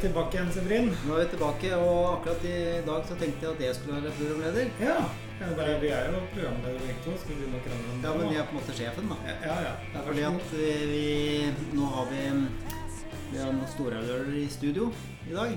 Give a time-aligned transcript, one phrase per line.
[0.00, 0.86] tilbake igjen, Severin.
[1.06, 2.56] Nå er vi tilbake, og akkurat i
[2.86, 4.70] dag så tenkte jeg at jeg skulle være programleder.
[4.80, 4.96] Ja.
[5.40, 7.16] ja det er, vi er jo programledere begge to.
[7.20, 8.08] Skal vi begynne å krangle om det?
[8.08, 9.18] Ja, men jeg er på en måte sjefen, da.
[9.28, 9.74] ja, ja, ja.
[9.84, 12.24] Det er Fordi at vi, vi Nå har vi
[13.30, 14.90] Vi har noen storauler i studio
[15.28, 15.54] i dag.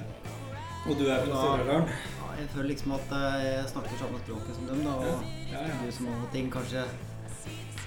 [0.84, 1.91] Og du er fra Sør-Ørdalen?
[2.20, 4.98] Ja, jeg føler liksom at jeg snakker samme språket som dem, da.
[5.00, 5.78] Og Ja, ja.
[5.80, 6.84] du som har og ting kanskje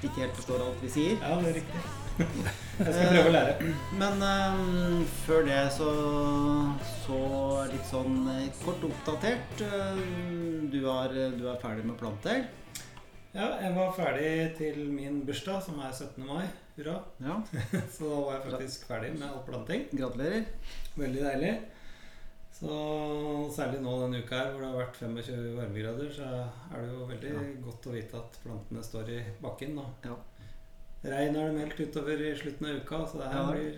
[0.03, 1.19] ikke helt forstår alt vi sier.
[1.21, 2.57] Ja, det er riktig.
[2.77, 3.71] Jeg skal prøve å lære.
[3.97, 5.89] Men um, før det så,
[7.07, 7.21] så
[7.71, 9.63] litt sånn eh, kort oppdatert.
[9.65, 12.45] Ehm, du, er, du er ferdig med planter?
[13.37, 16.21] Ja, jeg var ferdig til min bursdag, som er 17.
[16.29, 16.45] mai.
[16.77, 16.99] Hurra.
[17.25, 17.39] Ja.
[17.97, 19.89] Så da var jeg faktisk ferdig med all planting.
[19.97, 20.45] Gratulerer.
[21.01, 21.55] Veldig deilig.
[22.57, 22.77] Så
[23.53, 26.29] særlig nå denne uka her hvor det har vært 25 varmegrader, så
[26.73, 27.43] er det jo veldig Ja.
[27.67, 29.77] godt å vite at plantene står i bakken.
[29.81, 30.17] Og Ja.
[31.11, 33.77] Regn er det meldt utover i slutten av uka, så det her blir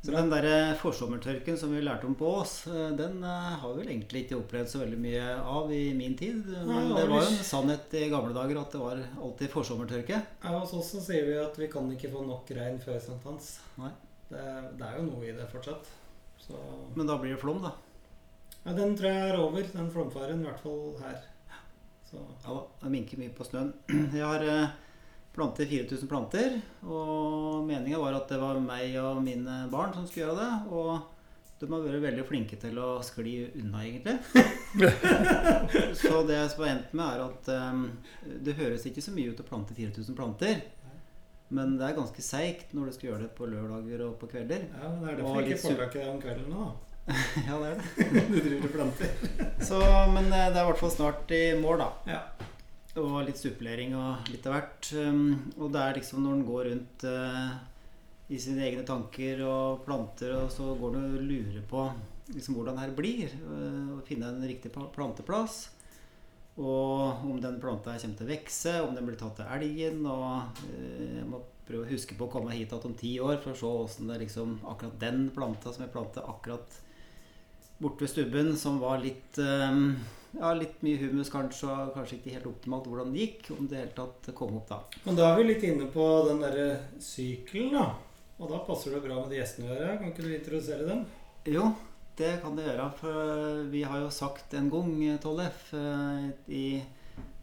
[0.00, 0.46] Så den der
[0.80, 4.38] forsommertørken som vi lærte om på Ås, eh, den eh, har vi vel egentlig ikke
[4.38, 6.38] opplevd så veldig mye av i min tid.
[6.64, 10.22] Men det var jo en sannhet i gamle dager at det var alltid forsommertørke.
[10.46, 13.58] Ja, Hos oss så sier vi at vi kan ikke få nok regn før sankthans.
[14.30, 14.46] Det,
[14.78, 15.92] det er jo noe i det fortsatt.
[16.40, 16.56] Så
[16.96, 17.74] Men da blir det flom, da.
[18.64, 20.40] ja, den tror jeg er over, den flomfaren.
[20.40, 21.18] I hvert fall her.
[22.08, 23.74] Så Ja da, det minker mye på snøen.
[24.16, 24.42] Jeg har
[25.34, 30.26] plantet 4000 planter, og meninga var at det var meg og mine barn som skulle
[30.26, 30.52] gjøre det.
[30.74, 30.90] Og
[31.60, 34.16] de har vært veldig flinke til å skli unna, egentlig.
[36.00, 37.82] så det som har endt med, er at um,
[38.46, 40.62] det høres ikke så mye ut å plante 4000 planter.
[41.50, 44.68] Men det er ganske seigt når du skal gjøre det på lørdager og på kvelder.
[44.70, 46.68] ja, men det er det derfor ikke får tak i om kvelden nå.
[46.68, 46.90] da.
[47.48, 48.06] ja, det er det.
[48.30, 49.10] Du driver og planter.
[49.58, 49.80] Så,
[50.14, 51.90] men eh, det er i hvert fall snart i mål, da.
[52.14, 52.49] Ja.
[52.98, 54.88] Og litt supplering og litt av hvert.
[54.98, 57.52] Um, og det er liksom når en går rundt eh,
[58.30, 61.84] i sine egne tanker og planter, og så går en og lurer på
[62.34, 63.36] liksom hvordan det her blir.
[63.36, 65.68] eh, og finne en riktig planteplass.
[66.60, 70.04] Og om den planta kommer til å vokse, om den blir tatt til elgen.
[70.10, 73.38] Og eh, jeg må prøve å huske på å komme hit igjen om ti år
[73.42, 76.80] for å se åssen det er liksom akkurat den planta som jeg planta akkurat
[77.80, 79.78] borte ved stubben, som var litt eh,
[80.38, 83.50] ja, litt mye humus kanskje, og kanskje ikke helt optimalt hvordan det gikk.
[83.56, 84.80] Om det hele tatt kom opp, da.
[85.06, 86.68] Men da er vi litt inne på den derre
[87.02, 87.88] sykelen, da.
[88.40, 89.98] Og da passer det bra med de gjestene vi har her.
[90.00, 91.04] Kan ikke du introdusere dem?
[91.50, 91.66] Jo,
[92.16, 92.86] det kan det gjøre.
[93.00, 96.64] For vi har jo sagt en gang, Tollef, eh, i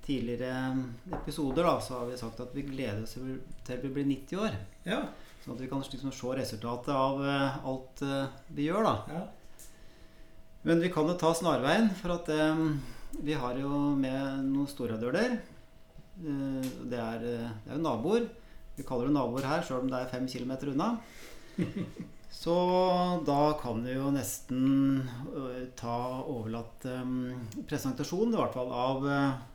[0.07, 0.85] tidligere
[1.21, 4.55] episoder, da, så har vi sagt at vi gleder oss til vi blir 90 år.
[4.87, 5.01] Ja.
[5.43, 8.95] Sånn at vi kan liksom se resultatet av eh, alt eh, vi gjør, da.
[9.11, 9.25] ja.
[10.67, 12.63] Men vi kan jo ta snarveien, for at eh,
[13.23, 15.37] vi har jo med noen storradøler.
[16.19, 18.27] Eh, det, er, eh, det er jo naboer.
[18.75, 20.97] Vi kaller det naboer her, sjøl om det er fem kilometer unna.
[22.37, 22.55] Så
[23.25, 27.13] da kan vi jo nesten eh, ta overlatt eh,
[27.69, 29.45] presentasjonen, i hvert fall, av eh,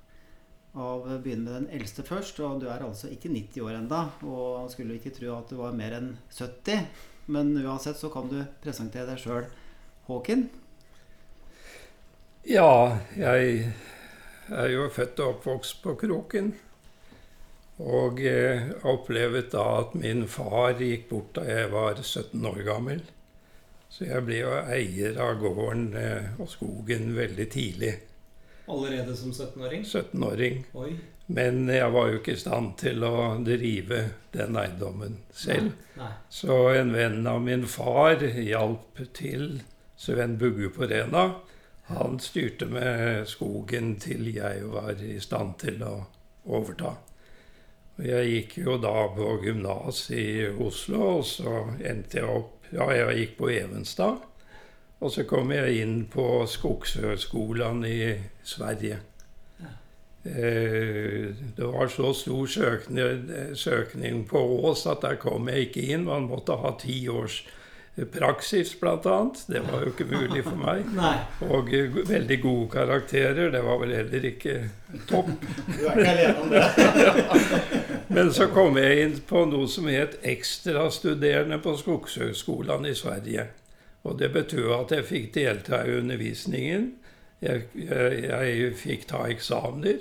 [0.73, 2.41] av begynne med den eldste først.
[2.41, 5.77] Og du er altså ikke 90 år enda, og skulle ikke tro at du var
[5.77, 6.89] mer enn 70.
[7.33, 9.47] Men uansett så kan du presentere deg sjøl,
[10.09, 10.49] Håken.
[12.43, 13.73] Ja, jeg
[14.51, 16.49] er jo født og oppvokst på Kroken.
[17.83, 23.05] Og eh, opplevde da at min far gikk bort da jeg var 17 år gammel.
[23.93, 27.93] Så jeg ble jo eier av gården eh, og skogen veldig tidlig.
[28.67, 29.87] Allerede som 17-åring?
[29.87, 30.65] 17-åring.
[30.75, 30.91] Oi.
[31.33, 34.03] Men jeg var jo ikke i stand til å drive
[34.35, 35.77] den eiendommen selv.
[35.95, 36.11] Nei.
[36.27, 39.61] Så en venn av min far hjalp til,
[39.97, 41.29] Sven Bugge på Rena.
[41.91, 45.95] Han styrte med skogen til jeg var i stand til å
[46.47, 46.95] overta.
[47.99, 52.87] Og jeg gikk jo da på gymnas i Oslo, og så endte jeg opp Ja,
[52.89, 54.23] jeg gikk på Evenstad.
[55.03, 58.15] Og så kom jeg inn på Skogshøgskolen i
[58.47, 59.01] Sverige.
[60.25, 66.05] Eh, Det var så stor søkning, søkning på Ås at der kom jeg ikke inn.
[66.05, 67.43] Man måtte ha ti års
[67.97, 69.45] praksis, annet.
[69.47, 70.85] Det var jo ikke mulig for meg.
[71.53, 73.51] Og eh, veldig gode karakterer.
[73.53, 74.55] Det var vel heller ikke
[75.09, 75.29] topp.
[75.79, 76.65] Du er ikke alene om det.
[78.17, 83.51] Men så kom jeg inn på noe som het ekstrastuderende på Skogshøgskolen i Sverige.
[84.03, 86.95] Og det betød at jeg fikk delta i undervisningen.
[87.43, 90.01] Jeg, jeg, jeg fikk ta eksamener.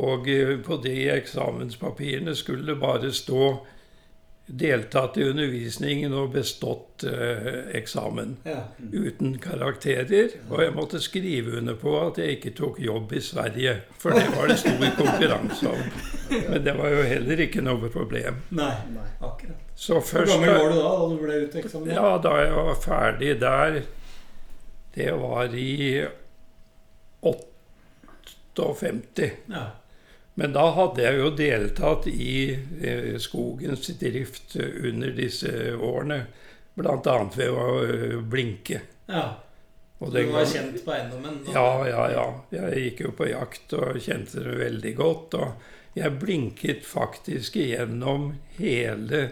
[0.00, 3.52] Og eh, på de eksamenspapirene skulle det bare stå
[4.50, 8.36] 'deltatt i undervisningen og bestått eh, eksamen'.
[8.44, 8.64] Ja.
[8.92, 10.34] Uten karakterer.
[10.50, 13.76] Og jeg måtte skrive under på at jeg ikke tok jobb i Sverige.
[13.98, 15.82] For det var det stor konkurranse om.
[16.50, 18.34] Men det var jo heller ikke noe problem.
[18.50, 18.74] Nei.
[19.20, 19.56] Akkurat.
[19.76, 21.96] Så Hvor først gammel var du da da du ble uteksaminert?
[21.96, 23.82] Ja, da jeg var ferdig der
[24.94, 26.06] det var i
[27.22, 29.30] 58.
[29.46, 29.64] Ja.
[30.40, 32.34] Men da hadde jeg jo deltatt i
[32.80, 36.22] eh, skogens drift under disse årene.
[36.80, 37.16] Bl.a.
[37.36, 38.80] ved å eh, blinke.
[39.10, 39.28] ja.
[40.00, 41.34] Du var kjent på eiendommen?
[41.44, 41.52] da?
[41.52, 42.22] Ja, ja, ja.
[42.56, 45.34] Jeg gikk jo på jakt og kjente det veldig godt.
[45.36, 49.26] Og jeg blinket faktisk gjennom hele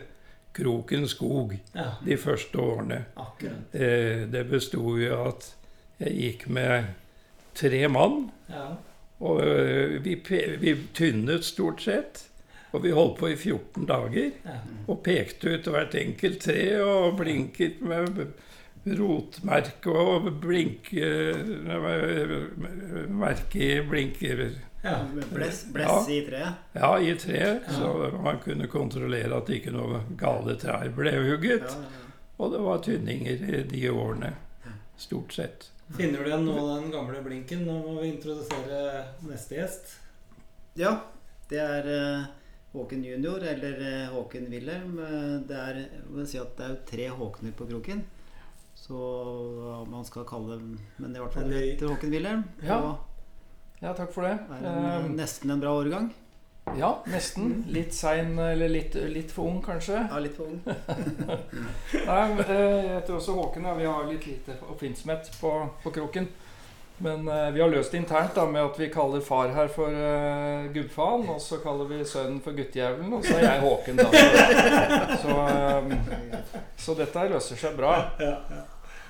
[0.59, 2.99] Kroken skog Ja, de første årene.
[3.17, 3.73] akkurat.
[3.73, 5.55] Eh, Det besto jo at
[6.03, 6.93] jeg gikk med
[7.55, 8.27] tre mann.
[8.51, 8.67] Ja.
[9.21, 10.15] Og eh, vi,
[10.63, 12.25] vi tynnet stort sett.
[12.77, 14.31] Og vi holdt på i 14 dager.
[14.87, 18.27] Og pekte ut hvert enkelt tre og blinket med
[18.99, 21.09] rotmerke og blinke
[23.09, 24.45] Merke i blinker
[24.85, 24.99] ja.
[25.33, 26.15] Bless, bless Ja.
[26.15, 26.53] i treet.
[26.73, 31.67] Ja, i tre, så man kunne kontrollere at ikke noe gale trær ble hugget.
[31.67, 32.05] Ja, ja, ja.
[32.39, 34.33] Og det var tynninger i de årene.
[34.97, 35.71] Stort sett.
[35.97, 37.65] Finner du igjen nå den gamle blinken?
[37.67, 38.81] Nå må vi introdusere
[39.25, 39.95] neste gjest.
[40.79, 40.93] Ja,
[41.49, 42.27] det er eh,
[42.75, 44.99] Håken junior, eller eh, Håken Wilhelm.
[45.01, 45.81] Eh, det er,
[46.29, 48.05] si at det er jo tre Håkener på kroken.
[48.79, 52.45] Så hva man skal kalle dem Men i hvert fall etter heter Håken Wilhelm.
[52.63, 52.79] Ja.
[53.81, 54.37] Ja, takk for det.
[54.37, 56.13] er en, Eh, nesten en bra årgang.
[56.79, 57.65] Ja, nesten.
[57.73, 60.03] Litt sein, eller litt, litt for ung, kanskje.
[60.11, 60.61] Ja, litt for ung.
[62.09, 63.67] Nei, eh, Jeg heter også Håken.
[63.67, 66.29] og Vi har litt lite oppfinnsomhet på, på kroken.
[66.99, 69.95] Men eh, vi har løst det internt da, med at vi kaller far her for
[69.95, 74.09] uh, Gubbfaen, og så kaller vi sønnen for Guttjævelen, og så er jeg Håken, da.
[74.11, 77.95] Så, så, eh, så dette løser seg bra.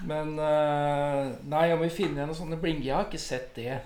[0.07, 3.79] Men eh, Nei, om vi finner igjen noen sånne blinker Jeg har ikke sett det.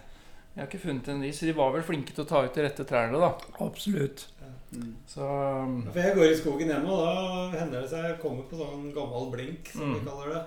[0.52, 2.52] Jeg har ikke funnet en de, så de var vel flinke til å ta ut
[2.54, 3.30] de rette trærne, da.
[3.64, 4.26] Absolutt.
[4.72, 4.90] Mm.
[5.08, 8.44] Så um, For jeg går i skogen hjemme, og da hender det seg jeg kommer
[8.50, 9.94] på sånn gammel blink, som Mm.
[9.98, 10.42] de kaller det.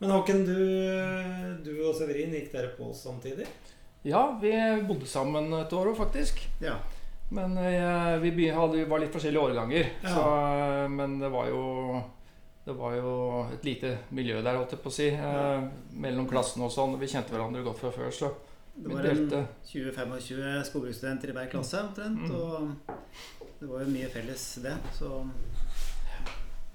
[0.00, 0.60] Men Håken, du,
[1.66, 3.46] du og Severin, gikk dere på samtidig?
[4.02, 4.54] ja, vi
[4.88, 6.38] bodde sammen et år òg, faktisk.
[6.64, 6.78] Ja.
[7.30, 9.90] Men eh, vi hadde, var litt forskjellige årganger.
[10.02, 10.14] Ja.
[10.14, 12.00] Så, eh, men det var jo
[12.70, 13.12] det var jo
[13.50, 15.08] et lite miljø der, holdt jeg på å si.
[15.10, 15.64] Eh,
[16.04, 16.94] mellom klassene og sånn.
[17.00, 18.30] Vi kjente hverandre godt fra før, så
[18.80, 19.32] Det var en
[19.66, 22.22] 20-25 skogbruksstudenter i hver klasse omtrent.
[22.22, 22.36] Mm.
[22.38, 22.70] Og
[23.58, 24.76] det var jo mye felles, det.
[24.96, 25.10] Så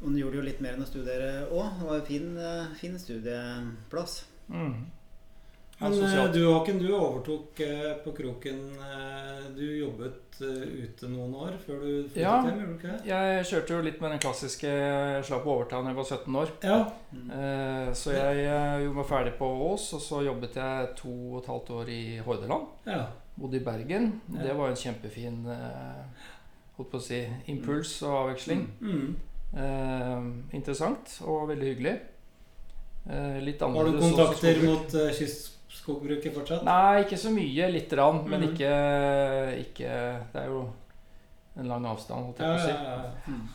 [0.01, 1.79] hun gjorde jo litt mer enn å studere òg.
[1.79, 4.25] Det var en fin, eh, fin studieplass.
[4.51, 4.75] mm.
[5.79, 11.57] Men eh, du Håken, du overtok eh, på Kroken eh, Du jobbet ute noen år
[11.63, 12.37] før du flyttet Ja.
[12.43, 13.09] hjem, gjorde du ikke det?
[13.09, 16.39] Jeg kjørte jo litt med den klassiske jeg slapp å overta da jeg var 17
[16.41, 16.53] år.
[16.63, 16.79] Ja.
[17.11, 17.27] Mm.
[17.39, 18.47] Eh, så jeg
[18.85, 22.01] gjorde meg ferdig på Ås, og så jobbet jeg to og et halvt år i
[22.25, 22.73] Hordaland.
[22.89, 23.05] ja.
[23.35, 24.21] Bodde i Bergen.
[24.31, 25.41] Det var en kjempefin
[26.77, 28.61] holdt på å si, impuls og avveksling.
[28.79, 29.09] Mm.
[29.55, 30.25] Eh,
[30.57, 31.95] interessant og veldig hyggelig.
[33.05, 35.11] Eh, Har du kontakter mot uh,
[35.69, 36.63] kystskogbruket fortsatt?
[36.67, 37.69] Nei, ikke så mye.
[37.71, 38.23] Lite grann.
[38.29, 38.53] Men Mhm.
[38.53, 38.71] ikke,
[39.59, 39.91] ikke
[40.33, 40.69] Det er jo
[41.57, 42.69] en lang avstand, holdt jeg Ja, på å si.
[42.69, 43.11] ja, ja.
[43.27, 43.47] Mm.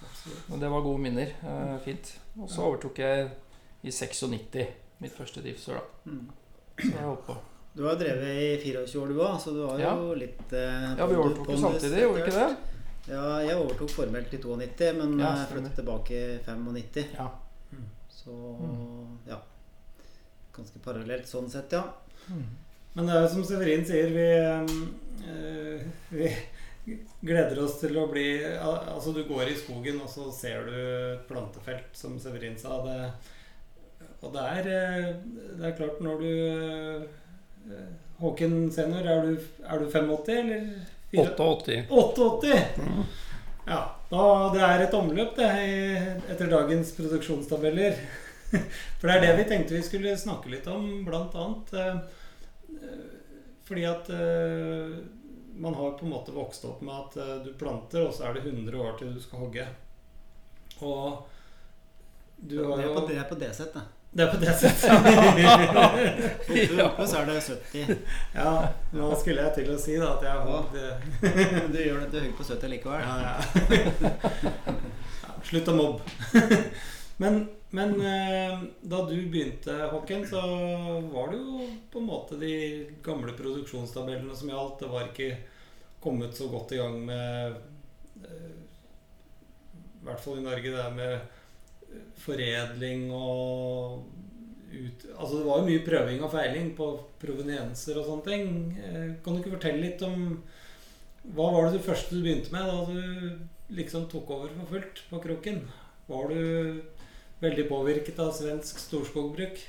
[0.48, 1.32] Men det var gode minner.
[1.44, 2.18] Uh, fint.
[2.40, 3.30] Og så overtok jeg
[3.84, 4.66] i 96
[5.00, 6.10] mitt første driftsår, da.
[6.10, 6.28] Mm.
[6.78, 7.36] Så jeg holdt på.
[7.76, 9.94] Du har drevet i 24 år, du òg, så du har Ja.
[9.96, 12.56] jo litt eh, Ja, vi overtok jo samtidig, gjorde vi ikke det?
[13.08, 17.06] Ja, jeg overtok formelt i 92, men Ja, eh, flyttet tilbake i 95.
[17.14, 17.28] Ja.
[18.10, 19.18] Så Mm.
[19.28, 19.36] ja.
[20.52, 21.84] Ganske parallelt sånn sett, ja.
[22.94, 24.26] Men det er jo som Severin sier, vi,
[25.30, 28.24] eh, vi gleder oss til å bli
[28.58, 32.80] Altså, du går i skogen, og så ser du et plantefelt, som Severin sa.
[32.86, 32.98] Det,
[34.22, 35.10] og det er, eh,
[35.60, 36.30] det er klart, når du
[37.70, 40.64] eh, Håken senior, er du, er du 85, eller?
[41.10, 41.30] fire-
[41.90, 42.50] 88.
[42.78, 43.04] Mm.
[43.70, 43.78] Ja,
[44.10, 45.48] da, det er et omløp det,
[46.34, 47.96] etter dagens produksjonstabeller.
[49.00, 51.72] For det er det vi tenkte vi skulle snakke litt om, blant annet.
[52.82, 54.96] Eh, Fordi at eh,
[55.60, 58.34] man har på en måte vokst opp med at eh, du planter, og så er
[58.34, 59.66] det 100 år til du skal hogge.
[60.80, 61.26] Og
[62.36, 63.52] du har jo på, det er på det.
[64.10, 64.96] Det er på det settet.
[65.06, 67.96] Oppe, oppe så er det 70.
[68.34, 68.54] ja,
[68.96, 70.74] nå skulle jeg til å si da at jeg har hogd
[71.70, 73.00] du gjør det, du hugger på 70 likevel.
[73.04, 73.36] Ja, ja.
[75.22, 76.02] ja, slutt å mobbe.
[77.22, 80.40] men men eh, da du begynte, Håken, så
[81.12, 82.54] var det jo på en måte de
[83.04, 84.80] gamle produksjonstabellene som gjaldt.
[84.82, 85.36] Det var ikke
[86.02, 87.60] kommet så godt i gang med
[88.24, 88.56] eh,
[90.00, 94.02] I hvert fall i Norge, det med eh, foredling og
[94.70, 98.52] ut, Altså det var jo mye prøving og feiling på provenienser og sånne ting.
[98.82, 100.40] Eh, kan du ikke fortelle litt om
[101.36, 105.02] hva var det du første du begynte med da du liksom tok over for fullt
[105.10, 105.60] på kroken?
[106.10, 106.40] Var du
[107.40, 109.60] veldig påvirket av svensk storskogbruk?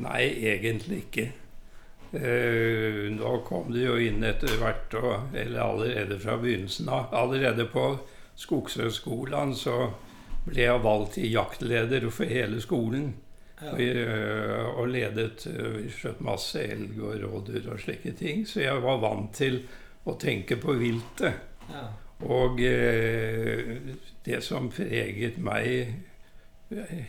[0.00, 1.28] Nei, egentlig ikke.
[2.12, 7.12] Uh, nå kom det jo inn etter hvert, og, eller allerede fra begynnelsen av.
[7.16, 7.86] Allerede på
[8.40, 9.76] Skogshøgskolen så
[10.44, 13.14] ble jeg valgt til jaktleder for hele skolen.
[13.62, 13.72] Ja.
[13.72, 18.44] Og, uh, og ledet uh, Vi skjøt masse elg og rådyr og slike ting.
[18.48, 19.62] Så jeg var vant til
[20.04, 21.36] å tenke på viltet.
[21.72, 21.88] Ja.
[22.22, 22.58] Og
[24.22, 25.96] det som preget meg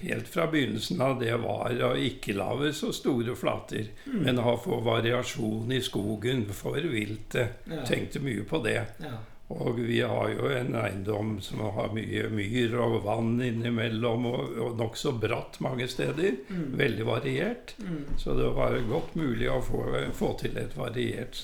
[0.01, 4.22] helt fra begynnelsen av, det var å ikke lage så store flater, Mm.
[4.24, 7.62] men ha få variasjon i skogen for viltet.
[7.70, 7.84] Ja.
[7.86, 8.82] Tenkte mye på det.
[9.00, 9.17] Ja.
[9.53, 14.77] Og vi har jo en eiendom som har mye myr og vann innimellom, og, og
[14.79, 16.38] nokså bratt mange steder.
[16.50, 16.77] Mm.
[16.79, 17.75] Veldig variert.
[17.84, 18.05] Mm.
[18.17, 19.84] Så det var godt mulig å få,
[20.17, 21.38] få til et variert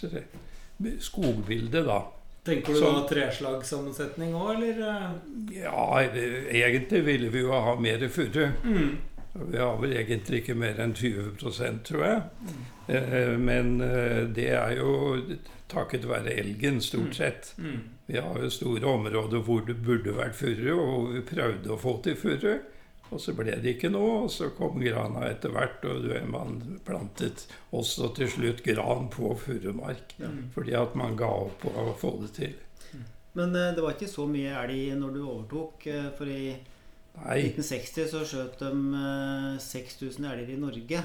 [1.00, 2.00] skogbilde, da.
[2.50, 4.82] Tenker du Så- da treslagsammensetning òg, eller?
[4.90, 5.62] eh?
[5.62, 8.50] Ja, egentlig ville vi jo ha mer furu.
[8.66, 8.98] Mm.
[9.52, 12.22] Vi har vel egentlig ikke mer enn 20% tror jeg.
[12.90, 15.22] Eh, Men eh, det er jo
[15.70, 17.54] takket være elgen, stort sett.
[17.58, 17.80] Mm.
[18.08, 22.02] Vi har jo store områder hvor det burde vært furu, og vi prøvde å få
[22.04, 22.60] til furre.
[23.10, 27.48] Og så ble det ikke noe, og så kom grana etter hvert, og man plantet
[27.76, 30.14] også til slutt gran på furumark.
[30.22, 30.30] Ja.
[30.54, 32.58] Fordi at man ga opp på å få det til.
[33.38, 35.88] Men eh, det var ikke så mye elg når du overtok.
[35.90, 36.44] eh, For i
[37.20, 41.04] Nei, 1960 så skjøt de eh, 6000 elger i Norge.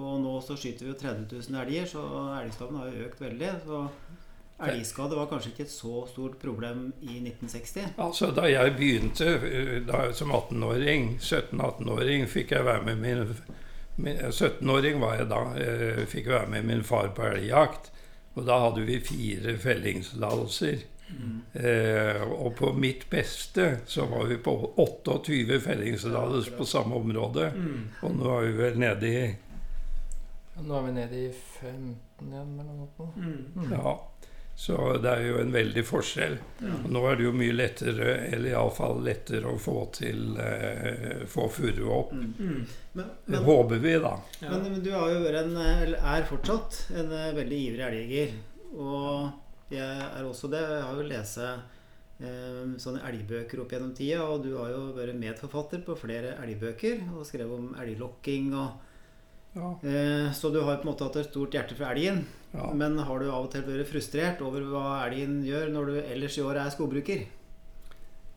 [0.00, 2.02] Og nå så skyter vi jo 30 000 elger, så
[2.38, 3.50] elgstammen har jo økt veldig.
[3.66, 3.82] Så
[4.70, 7.94] elgskade var kanskje ikke et så stort problem i 1960.
[7.96, 13.34] altså da jeg begynte eh, da, som 18-åring, 17-18-åring, fikk jeg være med min,
[13.96, 15.42] min 17-åring var jeg da.
[15.58, 17.90] eh, Fikk være med min far på elgjakt.
[18.34, 20.86] Og da hadde vi fire fellingstillatelser.
[21.52, 27.50] Eh, og på mitt beste så var vi på 28 fellingstillatelser på samme område.
[27.52, 27.82] Mm.
[28.02, 29.24] Og nå er vi vel nede i
[30.62, 33.16] Nå er vi nede i 15 igjen, eller noe sånt.
[33.16, 33.44] Mm.
[33.56, 33.70] Mm.
[33.72, 33.94] Ja.
[34.54, 36.36] Så det er jo en veldig forskjell.
[36.60, 36.76] Ja.
[36.92, 41.86] Nå er det jo mye lettere, eller iallfall lettere å få til eh, Få furu
[41.90, 42.12] opp.
[42.12, 42.34] Mm.
[42.38, 42.64] Mm.
[42.92, 44.12] Men, Det men, håper vi, da.
[44.42, 44.50] Ja.
[44.50, 48.36] men, men du har jo vært en, eller er fortsatt, en eh, veldig ivrig elgjeger.
[48.76, 50.60] Og jeg er også det.
[50.60, 55.18] Jeg har jo lest eh, sånne elgbøker opp gjennom tida, og du har jo vært
[55.18, 58.90] medforfatter på flere elgbøker og skrevet om elglokking og
[59.54, 62.24] Ja, eh, Så du har på en måte hatt et stort hjerte for elgen.
[62.54, 62.70] ja.
[62.74, 66.38] Men har du av og til vært frustrert over hva elgen gjør når du ellers
[66.38, 67.26] i år er skogbruker?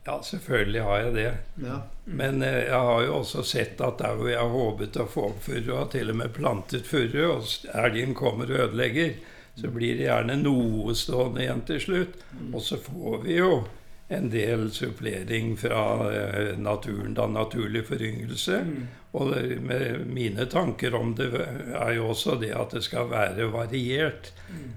[0.06, 1.30] ja selvfølgelig har jeg det.
[1.66, 1.80] Ja.
[2.04, 5.24] Men eh, jeg har jo også sett at der hvor jeg har håpet å få
[5.32, 9.16] opp furu, og til og med plantet furu, og elgen kommer og ødelegger,
[9.56, 12.22] så blir det gjerne noe stående igjen til slutt.
[12.52, 13.64] Og så får vi jo
[14.08, 18.60] en del supplering fra eh, naturen, da naturlig foryngelse.
[18.62, 18.86] Mm.
[19.10, 21.30] Og med mine tanker om det
[21.74, 24.32] er jo også det at det skal være variert.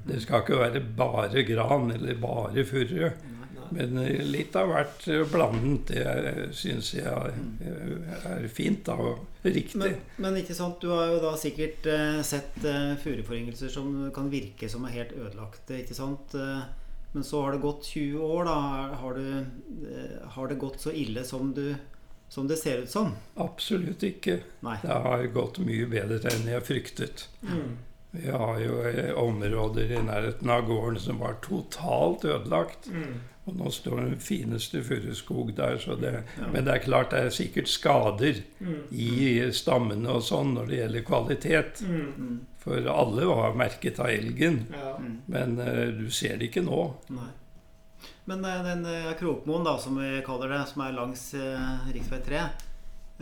[0.08, 3.12] Det skal ikke være bare gran eller bare furre.
[3.70, 9.78] Men eh, litt av hvert eh, blandet, det syns jeg er fint da, og riktig.
[9.78, 11.86] Men, men ikke sant, du har jo da sikkert
[12.26, 12.58] sett
[13.04, 16.34] furuforyngelser som kan virke som er helt ødelagte, ikke sant?
[17.12, 18.56] Men så har det gått 20 år, da.
[19.02, 19.38] Har, du,
[19.90, 21.76] eh, har det gått så ille som, du,
[22.30, 23.16] som det ser ut som?
[23.36, 24.40] Absolutt ikke.
[24.62, 24.76] Nei.
[24.84, 27.26] Det har gått mye bedre enn jeg fryktet.
[27.42, 27.78] Mm.
[28.12, 32.88] Vi har jo eh, områder i nærheten av gården som var totalt ødelagt.
[32.94, 33.20] Mm.
[33.50, 35.78] Og nå står den fineste furuskog der.
[35.82, 36.48] Så det, Ja.
[36.54, 38.82] Men det er klart det er sikkert skader Mm.
[38.92, 41.82] i stammene og sånn når det gjelder kvalitet.
[42.70, 44.62] For alle var merket av elgen.
[44.74, 44.96] Ja.
[45.02, 45.18] Mm.
[45.26, 46.84] Men eh, du ser det ikke nå.
[47.16, 47.32] Nei.
[48.30, 52.14] Men eh, den eh, Krokmoen, da, som vi kaller det, som er langs uh, rv.
[52.28, 52.44] 3,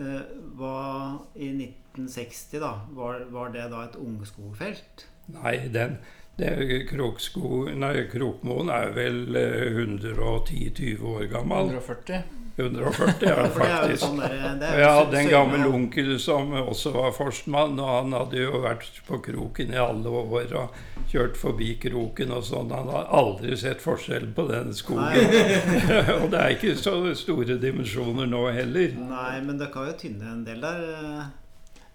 [0.04, 0.22] eh,
[0.60, 5.08] var i 1960, da, var, var det da et ungskogfelt?
[5.32, 5.96] Nei, den
[6.38, 6.51] det,
[6.92, 11.72] Kroksko, nei, Krokmoen er vel eh, 110-20 år gammel.
[11.80, 12.20] 140.
[12.58, 14.04] 140 er det For det er jo faktisk.
[14.04, 17.90] sånn der, gamle Og er jeg hadde en gammel onkel som også var forstmann, og
[17.94, 20.80] han hadde jo vært på kroken i alle år og
[21.12, 22.74] kjørt forbi kroken og sånn.
[22.74, 25.30] Han har aldri sett forskjell på den skogen.
[26.22, 28.98] Og det er ikke så store dimensjoner nå heller.
[28.98, 30.82] nei, men dere har jo tynne en del der.
[30.84, 31.28] eh.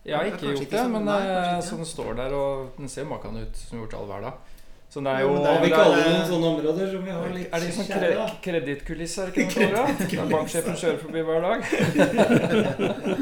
[0.04, 1.66] Jeg har ikke gjort det, men nei, kanskje ikke.
[1.68, 4.40] så den står der, og den ser makan ut som gjort all hverdag.
[4.92, 7.10] Så det er Jo, ja, det Har vi er- ikke noen sånne områder som vi
[7.16, 9.86] har litt Er det sånn kjære, kre kredittkulisse, er det ikke noe?
[10.10, 11.60] Der banksjefen kjører forbi hver dag?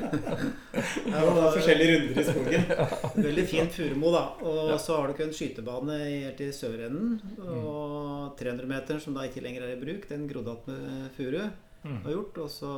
[0.01, 2.63] Ja, det er forskjellige runder i skogen.
[3.29, 4.25] Veldig fint Furumo, da.
[4.43, 4.79] Og Ja.
[4.83, 7.21] så har dere en skytebane helt i sørenden.
[7.39, 11.41] Og 300-meteren, som da ikke lenger er i bruk, den grodde att med furu.
[11.83, 12.03] Mm.
[12.05, 12.39] har gjort.
[12.45, 12.71] Og, så,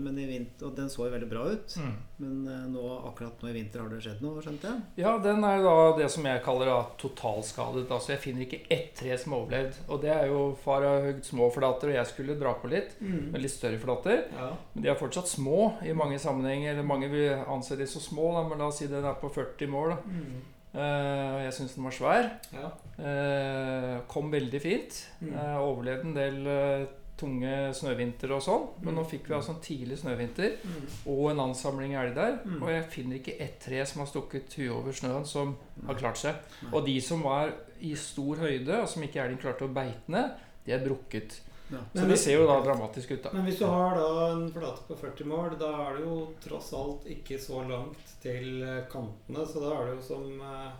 [0.00, 1.74] men i vinter, og den så jo veldig bra ut.
[1.76, 1.94] Mm.
[2.22, 4.84] Men eh, nå, akkurat nå i vinter har det skjedd noe, skjønte jeg?
[5.02, 7.84] Ja, den er da det som jeg kaller da totalskadet.
[7.92, 9.80] Altså jeg finner ikke ett tre som har overlevd.
[9.88, 12.96] Og det er jo far har høyt små flater, og jeg skulle dra på litt
[13.02, 13.32] Mm.
[13.32, 14.24] med litt større flater.
[14.36, 14.52] Ja.
[14.74, 16.72] Men de er fortsatt små i mange sammenhenger.
[16.74, 19.30] Eller mange vil anse de så små, da, men la oss si den er på
[19.32, 19.94] 40 mål.
[19.96, 19.96] da.
[20.06, 20.40] Mm.
[20.72, 22.28] Uh, jeg syns den var svær.
[22.54, 22.70] Ja.
[22.96, 25.02] Uh, kom veldig fint.
[25.20, 25.34] Mm.
[25.34, 26.38] Uh, overlevde en del
[27.22, 28.66] tunge snøvintre og sånn.
[28.82, 29.10] Men nå Mm.
[29.14, 30.88] fikk vi altså en tidlig snøvinter Mm.
[31.14, 32.38] og en ansamling elg der.
[32.44, 32.62] Mm.
[32.62, 36.16] Og jeg finner ikke ett tre som har stukket huet over snøen, som har klart
[36.20, 36.34] seg.
[36.72, 40.30] Og de som var i stor høyde, og som ikke elgen klarte å beite ned,
[40.66, 41.40] de er brukket.
[41.72, 41.78] Ja.
[41.96, 43.30] Så det ser jo da dramatisk ut, da.
[43.32, 46.72] Men hvis du har da en flate på 40 mål, da er det jo tross
[46.76, 48.60] alt ikke så langt til
[48.92, 49.46] kantene.
[49.48, 50.72] Så da er det jo som eh,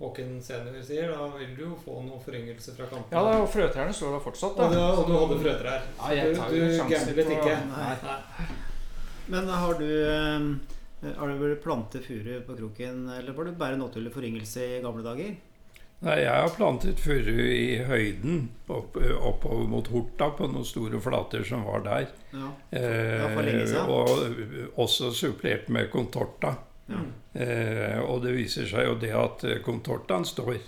[0.00, 3.12] Håken senior sier, da vil du jo få noe foryngelse fra kampen.
[3.14, 4.66] Ja, da, og frøtrærne står da fortsatt, da.
[4.66, 5.86] Og du, og du hadde frøtrær.
[6.00, 7.56] Ja, jeg du tar du gamblet ikke.
[7.70, 7.94] Nei.
[8.02, 8.48] Nei.
[9.30, 13.76] Men har du eh, Har du vel plantet furu på kroken, eller var det bare
[13.80, 15.34] naturlig foryngelse i gamle dager?
[16.04, 21.44] Nei, jeg har plantet furu i høyden opp, oppover mot Horta på noen store flater
[21.48, 22.10] som var der.
[22.34, 22.50] Ja.
[22.74, 23.88] Eh, Ja, for lenge siden.
[23.88, 26.56] og også supplert med contorta.
[26.88, 27.12] Mm.
[27.32, 30.58] Eh, og det viser seg jo det at kontortene står.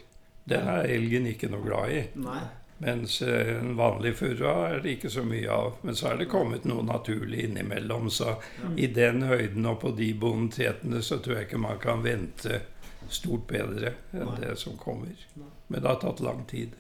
[0.49, 2.05] Den er elgen ikke noe glad i.
[2.23, 2.41] Nei.
[2.79, 5.79] Mens eh, en vanlig furra er det ikke så mye av.
[5.83, 8.11] Men så er det kommet noe naturlig innimellom.
[8.11, 8.79] Så Mm.
[8.79, 12.61] i den høyden og på de bonitetene så tror jeg ikke man kan vente
[13.09, 14.41] stort bedre enn Nei.
[14.41, 15.13] det som kommer.
[15.37, 15.51] Nei.
[15.69, 16.73] Men det har tatt lang tid.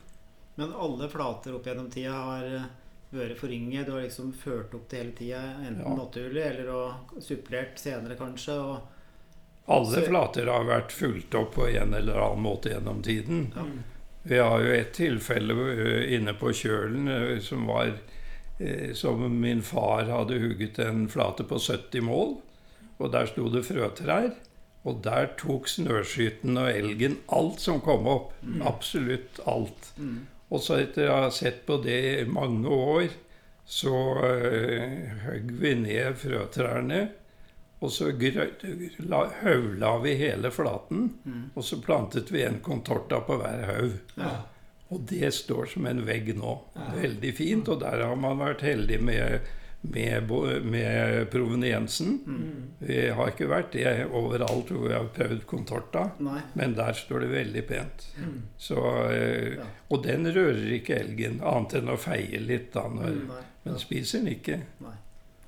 [0.57, 2.83] Men alle flater opp gjennom tida har vært
[3.17, 3.87] vært forynget.
[3.87, 5.95] Du har liksom ført opp det hele tida, enten Ja.
[5.97, 8.53] naturlig eller og supplert senere, kanskje.
[8.61, 8.81] Og,
[9.67, 13.49] Alle flater har vært fulgt opp på en eller annen måte gjennom tiden.
[13.57, 13.79] Mm.
[14.27, 15.57] Vi har jo et tilfelle
[16.15, 17.97] inne på kjølen som var
[18.97, 22.31] Som min far hadde hugget en flate på 70 mål.
[22.97, 24.31] Og der sto det frøtrær.
[24.87, 28.33] Og der tok snøskyten og elgen alt som kom opp.
[28.65, 29.93] Absolutt alt.
[29.99, 30.25] mm.
[30.49, 33.09] Og så etter å ha sett på det i mange år,
[33.67, 37.01] så øh, høgg vi ned frøtrærne.
[37.87, 38.09] Og så
[39.43, 41.05] høvla vi hele flaten.
[41.25, 41.43] Mm.
[41.55, 43.93] Og så plantet vi en kontorta på hver haug.
[44.19, 44.33] Ja.
[44.95, 46.57] Og det står som en vegg nå.
[46.75, 46.91] Ja.
[47.01, 47.69] Veldig fint.
[47.71, 49.49] Og der har man vært heldig med,
[49.83, 50.31] med,
[50.67, 52.13] med proveniensen.
[52.27, 52.61] Mm.
[52.83, 56.39] Vi har ikke vært det overalt hvor vi har prøvd kontorta, Nei.
[56.59, 58.07] Men der står det veldig pent.
[58.19, 58.37] Mm.
[58.59, 58.79] Så,
[59.11, 59.67] eh, Ja.
[59.91, 62.73] og den rører ikke elgen, annet enn å feie litt.
[62.75, 63.19] da, når.
[63.67, 64.61] Men spiser den ikke.
[64.83, 64.95] Nei.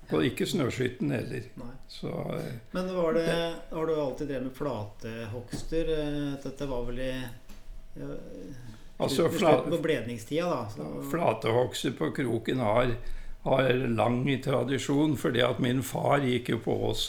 [0.08, 1.50] Og ikke snøskytten heller.
[1.88, 5.92] Så eh, Men var det, har du alltid drevet med flatehogster?
[5.98, 7.12] Eh, Dette var vel i
[7.98, 8.08] ja,
[8.96, 10.68] altså, slutten fla, på bledningstida, da.
[10.72, 12.94] Så, flatehogster på kroken har,
[13.42, 17.08] har lang tradisjon, fordi at min far gikk jo på oss.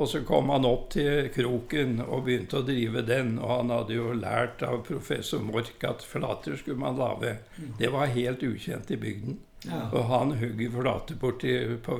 [0.00, 3.34] Og så kom han opp til kroken og begynte å drive den.
[3.36, 7.34] Og han hadde jo lært av professor Mork at flater skulle man lage.
[7.76, 9.36] Det var helt ukjent i bygden.
[9.66, 9.82] Ja.
[9.92, 11.52] Og han hugg flater borti
[11.84, 11.98] på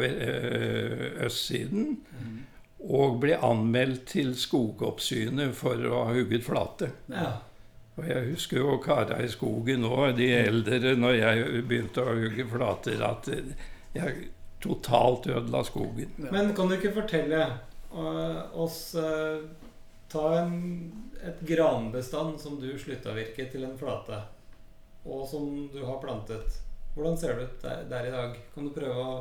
[1.26, 1.98] østsiden.
[2.20, 2.38] Mm.
[2.80, 6.92] Og ble anmeldt til Skogoppsynet for å ha hugget flate.
[7.12, 7.34] Ja.
[8.00, 12.46] Og jeg husker jo kara i skogen nå, de eldre, når jeg begynte å hugge
[12.48, 13.50] flater, at eh,
[13.92, 14.30] jeg
[14.64, 16.14] totalt ødela skogen.
[16.32, 19.42] Men kan du ikke fortelle eh, oss eh,
[20.10, 20.54] Ta en,
[21.22, 24.16] et granbestand som du slutta virke til en flate,
[25.06, 26.56] og som du har plantet.
[26.94, 28.32] Hvordan ser det ut der, der i dag?
[28.54, 29.12] Kan du prøve å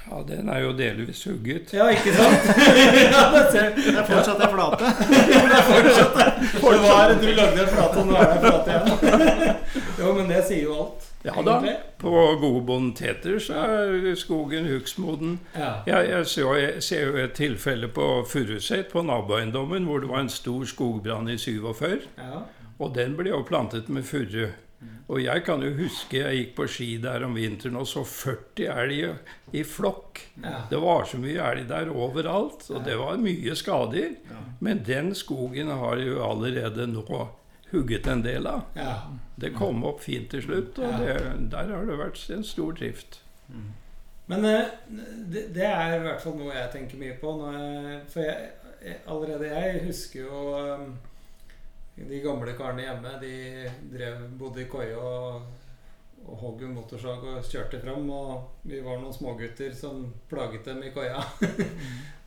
[0.00, 1.74] Ja, den er jo delvis hugget.
[1.76, 2.46] Ja, ikke sant?
[3.14, 4.92] ja, det er fortsatt ei flate.
[5.20, 6.30] Det er fortsatt det.
[6.62, 9.60] Var, du lagde en flate, og nå er det en flate igjen.
[10.00, 11.10] jo, men det sier jo alt.
[11.22, 11.58] Ja da.
[11.58, 11.74] egentlig.
[12.00, 15.36] På gode boniteter så er skogen hugstmoden.
[15.52, 15.74] Ja.
[15.86, 20.24] Jeg, jeg, ser, jeg ser jo et tilfelle på Furuset, på naboeiendommen, hvor det var
[20.24, 22.08] en stor skogbrann i 47.
[22.16, 22.40] ja.
[22.80, 24.54] Og den ble jo plantet med furre.
[25.10, 28.68] Og jeg kan jo huske jeg gikk på ski der om vinteren og så 40
[28.70, 30.22] elg i flokk.
[30.42, 30.62] ja.
[30.70, 34.14] Det var så mye elg der overalt, og det var mye skader.
[34.30, 34.44] Ja.
[34.60, 37.04] Men den skogen har jo allerede nå
[37.70, 38.62] hugget en del av.
[38.76, 38.94] ja.
[39.40, 41.14] Det kom opp fint til slutt, og det,
[41.52, 43.22] der har det vært en stor drift.
[44.30, 44.66] Men eh,
[45.32, 47.32] det, det er i hvert fall noe jeg tenker mye på.
[47.40, 50.84] Når jeg, for jeg, allerede jeg husker jo eh,
[52.08, 53.16] de gamle karene hjemme.
[53.22, 53.34] De
[53.92, 55.42] drev, bodde i koie og,
[56.26, 58.08] og hogg motorsag og kjørte fram.
[58.10, 61.24] Og vi var noen smågutter som plaget dem i koia.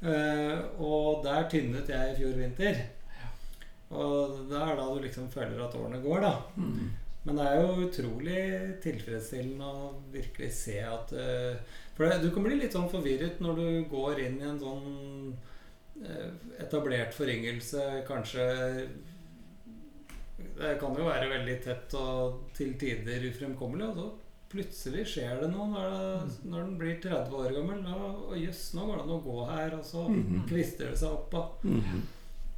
[0.03, 2.81] Eh, og der tynnet jeg i fjor vinter.
[3.95, 6.31] Og det er da du liksom føler at årene går, da.
[7.23, 8.41] Men det er jo utrolig
[8.83, 11.55] tilfredsstillende å virkelig se at eh,
[11.95, 14.89] For det, du kan bli litt sånn forvirret når du går inn i en sånn
[16.03, 16.33] eh,
[16.65, 18.47] etablert foryngelse, kanskje
[20.57, 24.09] Det kan jo være veldig tett og til tider ufremkommelig, og så
[24.53, 27.79] plutselig skjer det noe når, det, når den blir 30 år gammel.
[27.83, 27.95] Da,
[28.29, 30.43] og jøss, nå går det an å gå her, og så Mhm.
[30.49, 31.33] kvister det seg opp.
[31.33, 31.49] Og.
[31.63, 32.01] -hmm.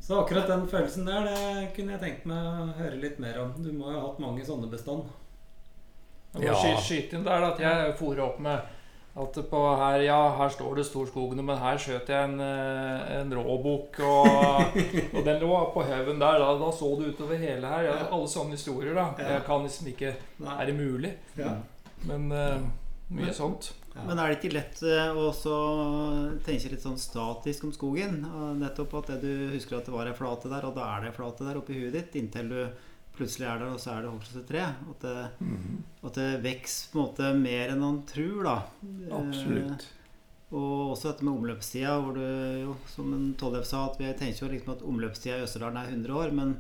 [0.02, 3.54] Så akkurat den følelsen der, det kunne jeg tenkt meg å høre litt mer om.
[3.64, 5.04] Du må jo ha hatt mange sånne bestand.
[6.36, 6.78] Jeg må Ja.
[6.78, 8.62] skyte inn der da, at jeg fôrer opp med
[9.16, 13.30] at på her, ja, her står det Storskogene, men her skjøt jeg en, eh, en
[13.32, 14.76] råbukk, og,
[15.16, 16.42] og den lå på haugen der.
[16.44, 17.86] Da, da så du utover hele her.
[17.88, 18.10] Ja, Ja.
[18.12, 19.06] alle sånne historier, da.
[19.18, 19.30] Ja.
[19.38, 20.12] Jeg kan liksom ikke
[20.44, 20.58] Nei.
[20.62, 21.14] Er det mulig?
[21.40, 21.54] Ja.
[22.04, 22.60] Men uh,
[23.10, 23.72] mye Men- sånt.
[23.96, 24.04] Ja.
[24.10, 25.54] Men er det ikke lett eh, å også
[26.44, 28.18] tenke litt sånn statisk om skogen?
[28.60, 31.14] Nettopp at det du husker at det var ei flate der, og da er det
[31.14, 32.60] ei flate der oppi huet ditt, inntil du
[33.18, 34.64] plutselig er der, og så er det hogst et tre.
[34.92, 35.26] At det,
[36.06, 38.56] at det vokser på en måte mer enn man tror, da.
[39.18, 39.86] Absolutt.
[39.88, 39.92] Eh,
[40.56, 42.22] og også dette med omløpstida, hvor du
[42.62, 45.90] jo, som en Tollef sa, at vi tenker jo liksom at omløpstida i Østerdalen er
[45.92, 46.54] 100 år, men,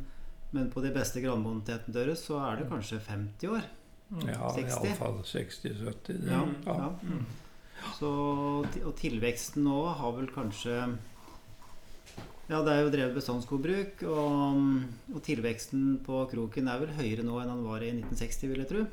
[0.51, 3.67] men på de beste granbonitetene deres så er det kanskje 50 år.
[4.25, 4.83] Ja, 60.
[4.89, 6.21] iallfall 60-70.
[6.25, 6.31] det.
[6.31, 6.55] Ja, Mm.
[6.65, 6.89] ja.
[7.03, 7.25] Mm.
[7.99, 8.09] Så,
[8.87, 10.75] og tilveksten nå har vel kanskje
[12.45, 14.59] Ja, det er jo drevet bestandsskogbruk, og,
[15.15, 18.69] og tilveksten på kroken er vel høyere nå enn han var i 1960, vil jeg
[18.69, 18.83] tro.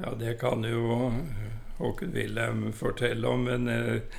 [0.00, 1.12] Ja, det kan jo
[1.78, 4.16] Håkon Wilhelm fortelle om, men eh,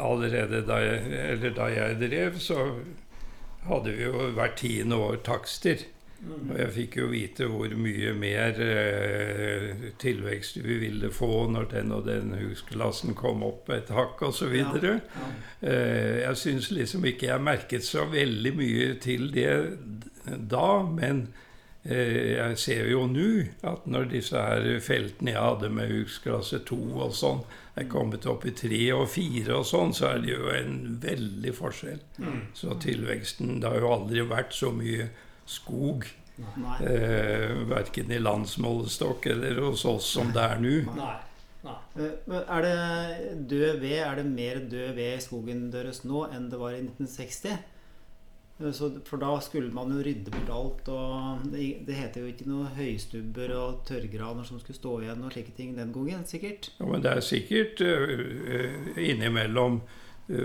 [0.00, 2.70] allerede da jeg, da jeg drev, så
[3.66, 5.84] hadde vi jo hvert tiende år takster.
[6.24, 11.92] Og jeg fikk jo vite hvor mye mer eh, tilvekst vi ville få når den
[11.94, 14.54] og den husklassen kom opp et hakk osv.
[14.56, 14.72] Ja.
[14.80, 15.00] Ja.
[15.60, 19.52] Eh, jeg syns liksom ikke jeg merket så veldig mye til det
[20.26, 21.28] da, men
[21.84, 23.28] eh, jeg ser jo nå
[23.68, 27.44] at når disse her feltene jeg hadde med husklasse 2 og sånn,
[27.76, 31.52] er kommet opp i 3 og 4 og sånn, så er det jo en veldig
[31.54, 32.00] forskjell.
[32.24, 32.42] Mm.
[32.56, 35.10] Så tilveksten Det har jo aldri vært så mye
[35.46, 36.06] skog,
[36.80, 40.76] eh, verken i landsmålestokk eller hos oss som det er nå.
[41.66, 46.26] Eh, men Er det død ved, er det mer død ved i skogen deres nå
[46.30, 47.56] enn det var i 1960?
[48.60, 52.30] Eh, Så, for da skulle man jo rydde bort alt, og det, det heter jo
[52.32, 56.70] ikke noe høystubber og tørrgraner som skulle stå igjen og slike ting den gangen, sikkert.
[56.78, 59.82] Ja, men det er sikkert uh, innimellom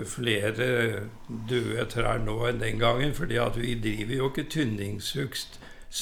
[0.06, 1.08] flere
[1.48, 3.12] døde trær nå enn den gangen.
[3.14, 5.58] fordi at vi driver jo ikke tynningshugst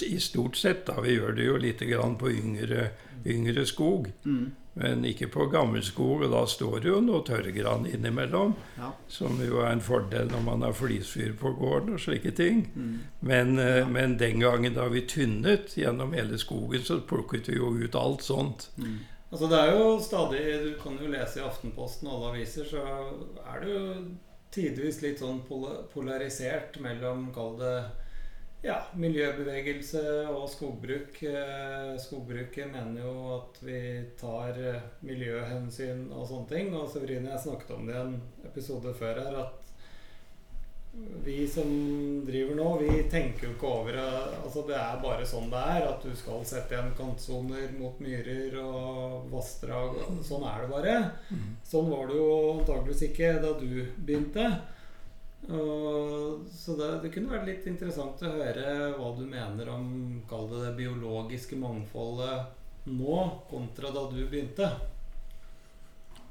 [0.06, 0.86] i stort sett.
[0.86, 2.90] da, Vi gjør det jo lite grann på yngre,
[3.26, 4.52] yngre skog, Mm.
[4.74, 6.22] men ikke på gammel skog.
[6.22, 8.92] Og da står det jo noe tørrgran innimellom, Ja.
[9.08, 12.70] som jo er en fordel når man har flisfyr på gården og slike ting.
[12.76, 12.98] Mm.
[13.22, 13.84] Men, ja.
[13.86, 18.22] men den gangen da vi tynnet gjennom hele skogen, så plukket vi jo ut alt
[18.22, 18.68] sånt.
[18.78, 18.98] Mm.
[19.30, 22.82] Altså det er jo stadig Du kan jo lese i Aftenposten og alle aviser, så
[23.46, 23.82] er det jo
[24.50, 27.74] tidvis litt sånn polarisert mellom, kall det
[28.64, 31.22] ja, miljøbevegelse og skogbruk.
[31.24, 33.78] Eh, Skogbruket mener jo at vi
[34.20, 36.74] tar eh, miljøhensyn og sånne ting.
[36.76, 38.18] Og Severine, jeg snakket om det i en
[38.50, 39.59] episode før her, at
[41.24, 41.70] vi som
[42.26, 45.86] driver nå, vi tenker jo ikke over Altså det er bare sånn det er.
[45.92, 50.00] At du skal sette igjen kantsoner mot myrer og vassdrag.
[50.26, 50.98] Sånn er det bare.
[51.66, 54.50] Sånn var det jo antakeligvis ikke da du begynte.
[55.50, 59.86] Og, så det, det kunne vært litt interessant å høre hva du mener om
[60.28, 62.58] Kall det det biologiske mangfoldet
[62.90, 63.16] nå
[63.50, 64.68] kontra da du begynte.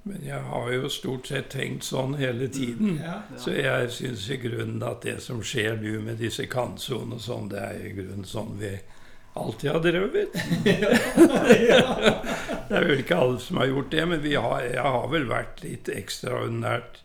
[0.10, 2.98] Men jeg har jo stort sett tenkt sånn hele tiden.
[2.98, 3.19] Ja.
[3.30, 3.41] Ja.
[3.41, 7.52] Så jeg syns i grunnen at det som skjer nå med disse kantsonene og sånn,
[7.52, 8.74] det er i grunnen sånn vi
[9.39, 10.34] alltid har drevet.
[12.69, 15.24] Det er vel ikke alle som har gjort det, men vi har, jeg har vel
[15.30, 17.00] vært litt ekstraordinært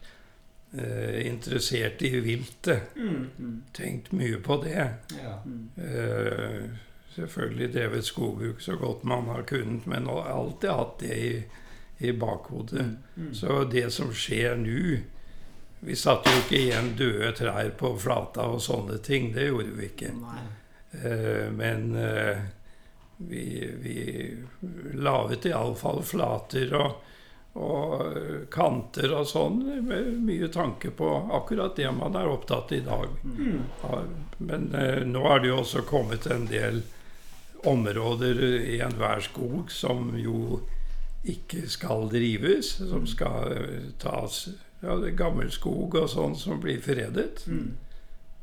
[0.76, 2.92] eh, interessert i viltet.
[3.00, 3.22] Mm.
[3.38, 3.54] Mm.
[3.72, 4.88] Tenkt mye på det.
[5.22, 5.38] ja.
[5.44, 5.70] Mm.
[5.80, 6.66] Eh,
[7.14, 11.34] selvfølgelig drevet skogbruk så godt man har kunnet, men alltid hatt det i,
[11.98, 12.86] i bakhodet.
[13.16, 13.34] Mm.
[13.34, 14.96] Så det som skjer nå
[15.84, 19.34] Vi satte jo ikke igjen døde trær på flata og sånne ting.
[19.34, 20.14] Det gjorde vi ikke.
[21.02, 22.38] Eh, men uh,
[23.16, 24.36] vi, vi
[24.94, 27.02] laget iallfall flater og,
[27.60, 33.12] og kanter og sånn med mye tanke på akkurat det man er opptatt i dag.
[33.20, 33.60] Mm.
[33.82, 34.02] Ja,
[34.38, 36.80] men uh, nå er det jo også kommet en del
[37.64, 40.62] områder i enhver skog som jo
[41.24, 44.48] ikke skal drives, som skal eh, tas
[44.84, 47.46] Ja, det er gammelskog og sånn som blir fredet.
[47.48, 47.70] Mm.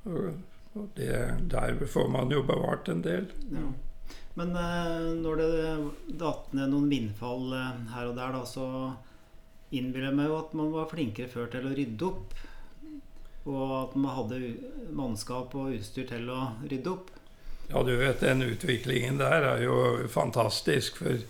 [0.09, 0.31] Og,
[0.73, 1.13] og det,
[1.51, 3.27] der får man jo bevart en del.
[3.53, 3.67] Ja.
[4.39, 8.67] Men eh, når det datt ned noen vindfall eh, her og der, da, så
[9.71, 12.33] innbiller jeg meg jo at man var flinkere før til å rydde opp.
[13.51, 14.41] Og at man hadde
[14.97, 17.13] mannskap og utstyr til å rydde opp.
[17.71, 19.75] Ja, du vet, den utviklingen der er jo
[20.11, 20.99] fantastisk.
[20.99, 21.21] For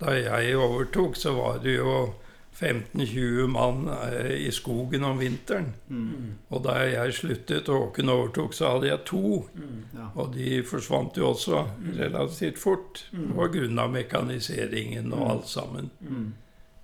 [0.00, 2.14] da jeg overtok, så var det jo
[2.60, 5.70] 15-20 mann eh, i skogen om vinteren.
[5.88, 6.34] Mm.
[6.50, 9.22] Og da jeg sluttet og Håken overtok, så hadde jeg to.
[9.54, 9.78] Mm.
[9.96, 10.08] Ja.
[10.20, 11.62] Og de forsvant jo også
[11.96, 13.78] relativt fort Mm.
[13.78, 15.30] av mekaniseringen og Mm.
[15.30, 15.90] alt sammen.
[16.00, 16.32] Mm.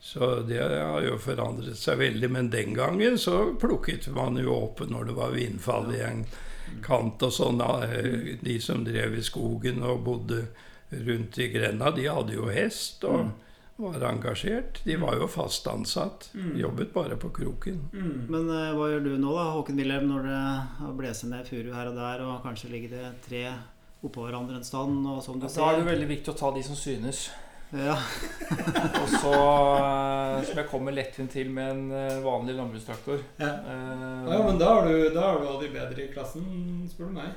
[0.00, 2.30] Så det har jo forandret seg veldig.
[2.30, 6.24] Men den gangen så plukket man jo opp når det var vindfall i en
[6.82, 7.60] kant og sånn.
[7.60, 10.46] eh, De som drev i skogen og bodde
[10.90, 13.30] rundt i grenda, de hadde jo hest og
[13.76, 14.80] var engasjert.
[14.84, 16.30] De var jo fast ansatt.
[16.34, 16.52] Mm.
[16.60, 17.80] Jobbet bare på kroken.
[17.92, 18.26] Mm.
[18.32, 20.42] Men uh, hva gjør du nå, da, Håken Wilhelm, når det
[20.80, 23.48] har blåst ned furu her og der, og kanskje ligger det tre
[24.06, 26.62] oppå hverandre en stand, og som du Da er det veldig viktig å ta de
[26.64, 27.26] som synes.
[27.74, 27.96] ja.
[29.02, 33.24] Og så eh, Som jeg kommer lettvint til med en eh, vanlig landbrukstraktor.
[33.40, 33.50] Ja.
[33.66, 36.46] Uh, ja, men da er, du, da er du av de bedre i klassen,
[36.92, 37.34] spør du meg.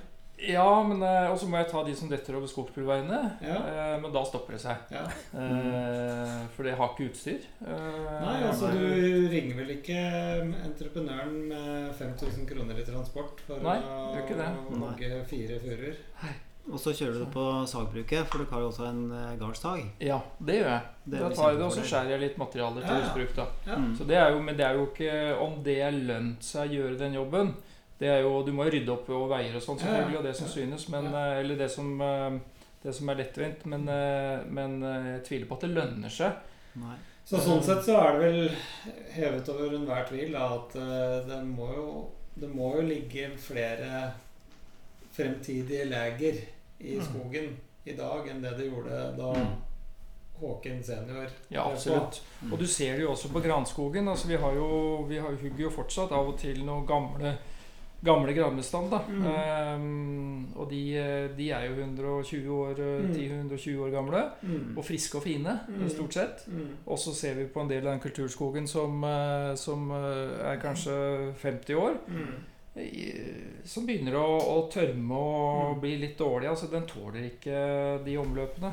[0.48, 3.20] Ja, men eh, Og så må jeg ta de som detter over skogsbilveiene.
[3.44, 3.58] Ja.
[3.60, 4.84] Eh, men da stopper det seg.
[4.94, 5.04] Ja.
[5.36, 7.48] Eh, for det har ikke utstyr.
[7.60, 8.84] Eh, Nei, altså du
[9.32, 9.98] ringer vel ikke
[10.64, 15.98] entreprenøren med 5000 kroner i transport for Nei, å vogge fire furuer?
[16.70, 19.00] Og så kjører du på sagbruket, for du har jo også en
[19.42, 19.88] gardstag.
[20.06, 20.82] Ja, det gjør jeg.
[21.10, 23.08] Det Da tar jeg det, og så skjærer jeg litt materialer til Ja, ja.
[23.08, 23.32] husbruk.
[23.40, 23.46] da.
[23.66, 23.78] Ja.
[23.82, 23.96] Mm.
[23.98, 25.16] Så det er jo, Men det er jo ikke
[25.48, 27.56] om det er lønt seg å gjøre den jobben.
[28.00, 30.36] Det er jo, Du må jo rydde opp og veier og sånn, selvfølgelig, og det
[30.36, 32.40] som synes, men, eh, eller det som, eh,
[32.84, 33.66] det som er lettvint.
[33.66, 36.34] Men, eh, men jeg tviler på at det lønner seg.
[36.80, 36.96] Nei.
[37.26, 38.56] Så sånn sett så er det vel
[39.14, 40.74] hevet over enhver tvil da, at
[41.28, 41.90] det må jo
[42.40, 44.14] det må jo ligge flere
[45.14, 46.34] fremtidige leger
[46.80, 47.04] i Mm.
[47.04, 49.56] skogen i dag enn det det gjorde da Mm.
[50.40, 52.22] Håken senior Ja, absolutt.
[52.42, 52.54] Mm.
[52.54, 54.08] Og du ser det jo også på granskogen.
[54.08, 57.38] altså Vi har jo, vi har, hugger jo fortsatt av og til noen gamle
[58.04, 58.92] gamle granbestand.
[58.92, 59.00] da.
[59.10, 59.26] Mm.
[59.76, 60.82] um, og de,
[61.38, 63.14] de er jo 120 år, eh, Mm.
[63.14, 64.22] 10-120 år gamle.
[64.42, 64.78] Mm.
[64.78, 65.90] Og friske og fine, Mm.
[65.90, 66.48] stort sett.
[66.48, 66.68] Mm.
[66.86, 70.60] Og så ser vi på en del av den kulturskogen som, eh, som eh, er
[70.62, 71.98] kanskje 50 år.
[72.08, 72.34] Mm.
[73.66, 76.48] Som begynner å, å tørme og bli litt dårlig.
[76.50, 78.72] altså Den tåler ikke de omløpene.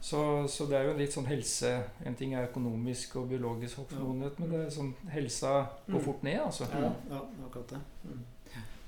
[0.00, 1.70] Så, så det er jo en litt sånn helse
[2.04, 4.02] En ting er økonomisk og biologisk ja.
[4.04, 6.66] men det er sånn helsa går fort ned, altså.
[6.76, 6.90] Ja.
[7.08, 7.80] Ja, akkurat det.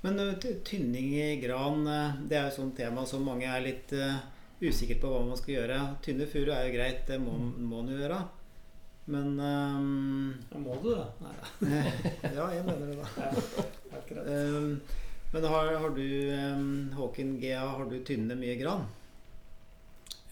[0.05, 4.19] Men tynning i gran, eh, det er jo sånn tema som mange er litt uh,
[4.61, 5.79] usikre på hva man skal gjøre.
[6.05, 8.19] Tynne furu er jo greit, det må, må man jo gjøre.
[9.09, 11.07] Men um, Ja, må du det?
[11.25, 11.81] Nei,
[12.37, 13.09] Ja, jeg mener det, da.
[13.25, 14.21] ja.
[14.25, 14.69] Ehm,
[15.33, 16.05] men har, har du,
[16.53, 18.85] um, Håken Gea, har du tynnet mye gran?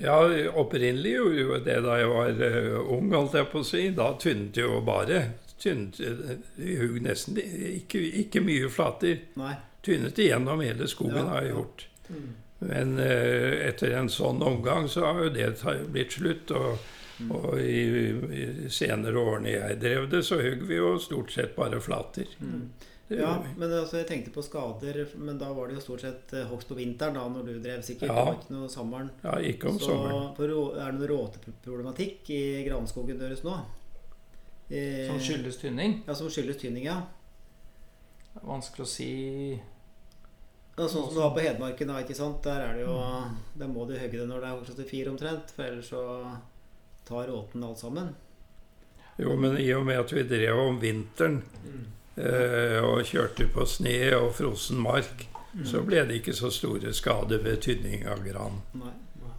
[0.02, 0.20] Ja,
[0.58, 3.88] opprinnelig gjorde jo det da jeg var eh, ung, holdt jeg på å si.
[3.94, 5.20] Da tynnet jeg jo bare.
[5.64, 9.22] Tynnet, eh, hugg nesten ikke, ikke mye flater.
[9.40, 9.54] Nei.
[9.84, 11.60] Tynnet igjennom hele skogen Ja, har jeg ja.
[11.62, 11.86] gjort.
[12.10, 12.32] Mm.
[12.64, 15.50] Men uh, etter en sånn omgang så har jo det
[15.92, 16.52] blitt slutt.
[16.56, 16.78] Og,
[17.22, 17.30] Mm.
[17.32, 17.82] og i,
[18.34, 22.26] i senere årene jeg drev det, så hugg vi jo stort sett bare flater.
[22.42, 22.64] Mm.
[23.14, 26.48] Ja, men altså, jeg tenkte på skader, men da var det jo stort sett eh,
[26.50, 28.10] hogst på vinteren da, når du drev sikkert.
[28.10, 28.16] Ja.
[28.18, 29.12] Det var ikke noe sommeren.
[29.22, 30.32] Ja, ikke om Så sommeren.
[30.40, 33.60] for, er det noe råteproblematikk i granskogen deres nå?
[34.74, 36.00] Eh, Som skyldes tynning.
[36.08, 37.02] Ja, som skyldes tynning, ja.
[38.42, 39.10] Vanskelig å si
[40.74, 42.40] Ja, sånn som du har på Hedmarken, da, ikke sant?
[42.48, 42.96] Der er det jo
[43.60, 46.06] Der må du hogge det når det er hogst til fire omtrent, for ellers så
[47.06, 48.14] tar råten alt sammen.
[49.20, 51.86] Jo, men i og med at vi drev om vinteren Mm.
[52.18, 55.66] eh, og kjørte på sne og frossen mark, Mm.
[55.68, 58.62] så ble det ikke så store skader ved tynning av gran.
[58.74, 58.94] Nei.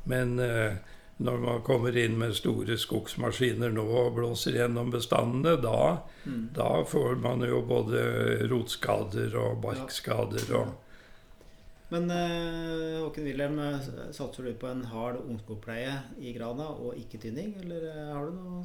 [0.06, 0.76] Men eh,
[1.18, 6.48] når man kommer inn med store skogsmaskiner nå og blåser gjennom bestandene, da, Mm.
[6.56, 10.72] da får man jo både rotskader og barkskader og
[11.92, 13.78] Men eh, Håken Wilhelm, eh,
[14.10, 18.32] satser du på en hard ungskogpleie i grana og ikke tynning, eller eh, har du
[18.38, 18.64] noe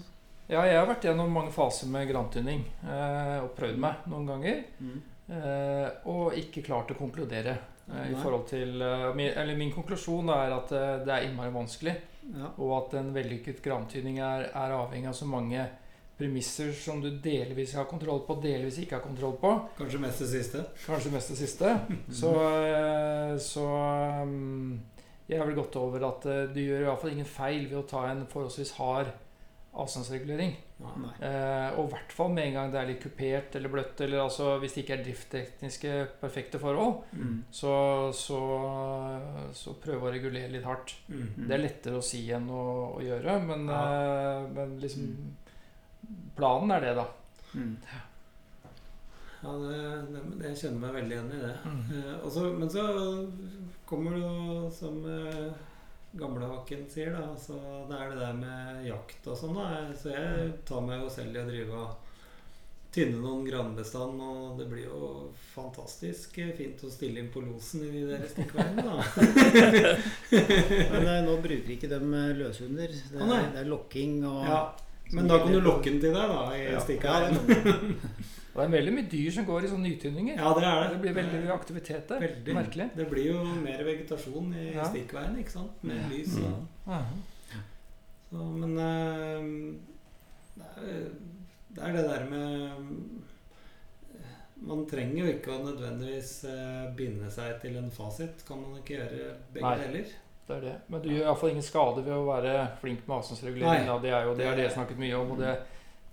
[0.50, 4.64] Ja, jeg har vært gjennom mange faser med grantynning eh, og prøvd meg noen ganger.
[4.80, 5.02] mm.
[5.30, 7.58] Eh, og ikke klart å konkludere.
[7.90, 8.72] I forhold til
[9.18, 10.70] min, Eller min konklusjon er at
[11.06, 11.96] det er innmari vanskelig.
[12.36, 12.52] Ja.
[12.62, 15.64] Og at en vellykket grantynning er, er avhengig av så mange
[16.20, 19.54] premisser som du delvis har kontroll på, delvis ikke har kontroll på.
[19.78, 20.64] Kanskje mest det siste?
[20.84, 21.76] Kanskje mest det siste.
[22.20, 23.66] Så, eh, så
[24.26, 24.80] um,
[25.30, 27.80] jeg har vel gått over at eh, du gjør i hvert fall ingen feil ved
[27.80, 29.14] å ta en forholdsvis hard
[29.84, 30.52] avstandsregulering.
[30.80, 34.22] Eh, og i hvert fall med en gang det er litt kupert eller bløtt, eller
[34.24, 37.44] altså hvis det ikke er drifttekniske perfekte forhold, Mm.
[37.52, 37.74] så,
[38.16, 38.40] så,
[39.54, 40.96] så prøve å regulere litt hardt.
[41.10, 41.26] Mm.
[41.48, 42.64] Det er lettere å si enn å,
[42.98, 43.82] å gjøre, men, Ja.
[43.84, 45.12] eh, men liksom
[46.40, 47.04] Planen er det, da.
[47.54, 47.74] Mm.
[49.44, 49.76] Ja, det,
[50.12, 51.52] det, det jeg kjenner meg veldig igjen i det.
[51.66, 51.82] Mm.
[52.00, 52.86] Eh, også, men så
[53.88, 55.52] kommer det jo, som eh,
[56.12, 57.58] gamle Hakken sier, da så
[57.90, 59.58] det er det der med jakt og sånn.
[59.58, 62.06] da Så jeg tar meg jo selv i å drive og
[62.90, 68.02] tynne noen granbestand, og det blir jo fantastisk fint å stille inn på losen i
[68.10, 68.96] de stikkveiene, da.
[70.96, 72.98] Men eh, nå bruker ikke de eh, løshunder.
[73.14, 74.64] Det er, det er lokking og Ja,
[75.14, 77.40] men da kan du lokke den til deg, da, i ja, stikkveien.
[78.50, 80.40] Og det er veldig mye dyr som går i sånne nytynninger.
[80.42, 80.90] Ja, det er det.
[80.96, 82.20] Det blir veldig mye aktivitet der.
[82.24, 82.54] Veldig.
[82.58, 82.88] Merkelig.
[82.98, 84.84] Det blir jo mer vegetasjon i Ja.
[84.90, 85.84] stikkveien, ikke sant?
[85.84, 86.08] Med Ja.
[86.10, 86.38] lys.
[86.38, 87.02] Og, Ja.
[88.32, 89.76] så, men øh,
[90.56, 91.10] det, er,
[91.76, 92.72] det er det der med
[94.62, 98.42] Man trenger jo ikke å nødvendigvis eh, binde seg til en fasit.
[98.48, 99.78] Kan man ikke gjøre begge Nei.
[99.86, 100.10] deler?
[100.50, 100.74] Det er det.
[100.90, 103.86] Men du gjør iallfall ingen skade ved å være flink med avstandsregulering.
[104.04, 105.32] Det er jo det, er det jeg snakket mye om.
[105.32, 105.54] Og det,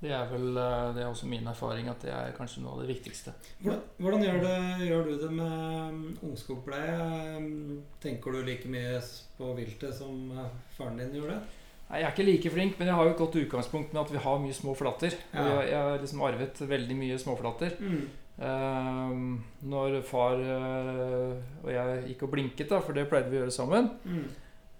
[0.01, 2.83] det er vel eh, det er også min erfaring at det er kanskje noe av
[2.85, 3.33] det viktigste.
[3.63, 4.57] Hvordan, hvordan gjør, det,
[4.91, 5.55] gjør du det med
[5.91, 6.97] um, ungskogpleie?
[7.39, 9.01] Um, Tenker du like mye
[9.39, 11.39] på viltet som uh, faren din gjorde?
[11.87, 14.13] Nei, Jeg er ikke like flink, men jeg har jo et godt utgangspunkt med at
[14.13, 15.15] vi har mye små flater.
[15.33, 15.45] Ja.
[15.49, 17.77] jeg, jeg har liksom arvet veldig mye småflatter.
[17.79, 18.07] Mm.
[18.37, 21.31] Um, når far eh,
[21.63, 24.27] og jeg gikk og blinket, da, for det pleide vi å gjøre sammen, Mm.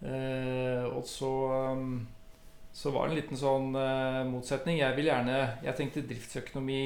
[0.03, 1.31] uh, og så
[1.73, 1.95] um,
[2.77, 4.79] Så var det en liten sånn uh, motsetning.
[4.83, 6.81] Jeg vil gjerne Jeg tenkte driftsøkonomi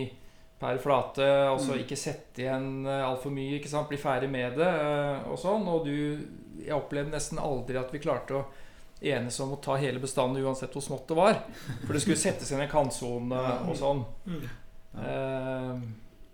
[0.61, 1.25] per flate.
[1.51, 1.81] Altså Mm.
[1.83, 3.57] ikke sette igjen uh, altfor mye.
[3.59, 5.67] ikke sant, Bli ferdig med det uh, og sånn.
[5.73, 5.97] Og du
[6.61, 8.45] Jeg opplevde nesten aldri at vi klarte å
[9.01, 11.39] enes om å ta hele bestanden uansett hvor smått det var.
[11.87, 14.03] For det skulle settes igjen en kantsone og sånn.
[14.29, 14.43] Mm.
[15.01, 15.81] Eh,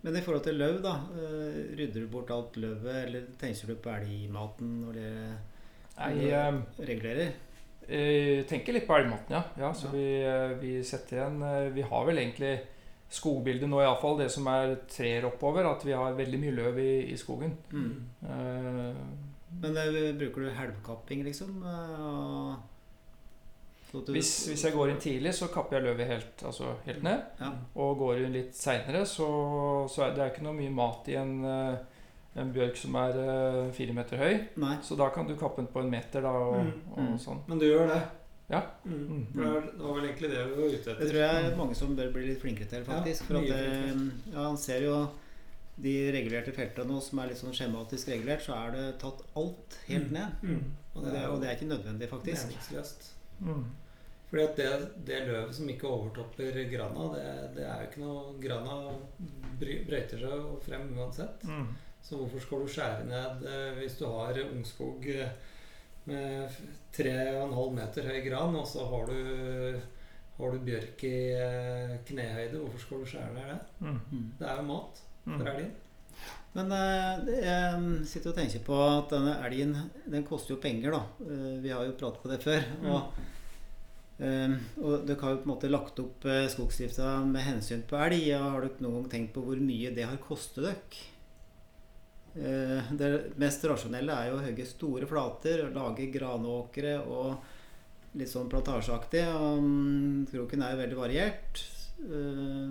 [0.03, 0.97] Men i forhold til løv, da.
[1.15, 5.39] eh, Rydder du bort alt løvet, eller tenker du på elgmaten når dere
[6.51, 6.59] eh,
[6.91, 7.33] regulerer?
[7.89, 9.43] Eh, tenker litt på elgmaten, ja.
[9.61, 9.91] ja så.
[9.95, 12.55] Vi, eh, vi setter igjen eh, Vi har vel egentlig
[13.15, 14.19] skogbildet nå, iallfall.
[14.19, 15.69] Det som er trer oppover.
[15.71, 17.55] At vi har veldig mye løv i, i skogen.
[17.71, 17.93] Mm.
[18.27, 21.61] Uh, Men det, bruker du helvkapping, liksom?
[24.05, 27.23] du- hvis, hvis jeg går inn tidlig, så kapper jeg løvet helt, altså helt ned.
[27.41, 27.51] Ja.
[27.81, 29.29] Og går inn litt seinere, så,
[29.91, 31.79] så er det er ikke noe mye mat i en, eh,
[32.37, 34.35] en bjørk som er uh, fire meter høy.
[34.61, 34.77] Nei.
[34.85, 37.13] Så da kan du kappe den på en meter, da, og, Mm, mm.
[37.15, 37.41] og sånn.
[37.49, 38.03] Men du gjør det?
[38.51, 38.61] Ja.
[38.85, 38.99] Mm.
[39.11, 39.23] Mm.
[39.33, 40.99] Det var- vel egentlig det vi var ute etter.
[41.01, 43.23] Det tror jeg er mange som bør bli litt flinkere til, faktisk.
[43.23, 45.09] Ja, for at mye ja, Han ser jo
[45.79, 49.79] de regulerte feltene nå som er litt sånn skjematisk regulert, så er det tatt alt
[49.89, 50.13] helt Mm.
[50.13, 50.31] ned.
[50.43, 50.63] Mm.
[50.95, 52.47] Og det, og det er ikke nødvendig, faktisk.
[52.49, 53.11] meningsløst.
[53.43, 53.65] Mm.
[54.31, 58.41] Fordi at det, det løvet som ikke overtopper grana, det, det er jo ikke noe
[58.43, 58.93] Grana
[59.61, 61.45] brøyter seg frem uansett.
[61.47, 61.67] Mm.
[62.07, 65.33] Så hvorfor skal du skjære ned eh, hvis du har ungskog eh,
[66.07, 66.61] med f-
[66.95, 69.81] 3,5 meter høy gran, og så har du,
[70.37, 72.61] har du bjørk i eh, knehøyde?
[72.63, 73.59] Hvorfor skal du skjære ned det?
[73.81, 73.99] Mm.
[74.13, 74.29] Mm.
[74.39, 75.41] Det er jo mat Mm.
[75.41, 75.71] for elgen.
[76.55, 79.73] Men eh, jeg sitter og tenker på at denne elgen
[80.07, 81.01] den koster jo penger, da.
[81.65, 82.63] Vi har jo pratet på det før.
[82.87, 83.19] Og,
[84.23, 88.23] eh, og dere har jo på en måte lagt opp skogsdrifta med hensyn på elg.
[88.39, 91.03] og Har dere noen gang tenkt på hvor mye det har kostet dere?
[92.37, 98.51] Eh, Det mest rasjonelle er jo å hogge store flater, lage granåkre og litt sånn
[98.53, 99.25] plantasjeaktig.
[99.33, 101.65] Og mm, kroken er jo veldig variert.
[102.05, 102.69] Eh,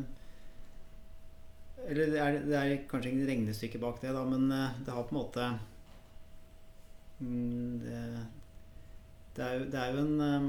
[1.86, 5.06] eller det er, det er kanskje ingen regnestykke bak det, da, men eh, det har
[5.06, 5.50] på en måte
[7.20, 8.00] mm, det,
[9.36, 10.48] det, er jo, det er jo en eh,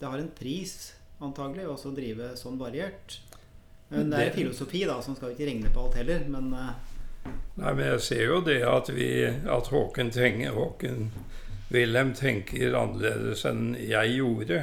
[0.00, 0.76] Det har en pris,
[1.20, 3.18] antagelig, også å drive sånn variert.
[3.90, 6.22] Men det er jo filosofi, da, så man skal ikke regne på alt heller.
[6.30, 6.54] Men
[7.56, 11.10] Nei, men jeg ser jo det at, vi, at Håken, tenker, Håken
[11.70, 14.60] Wilhelm tenker annerledes enn jeg gjorde.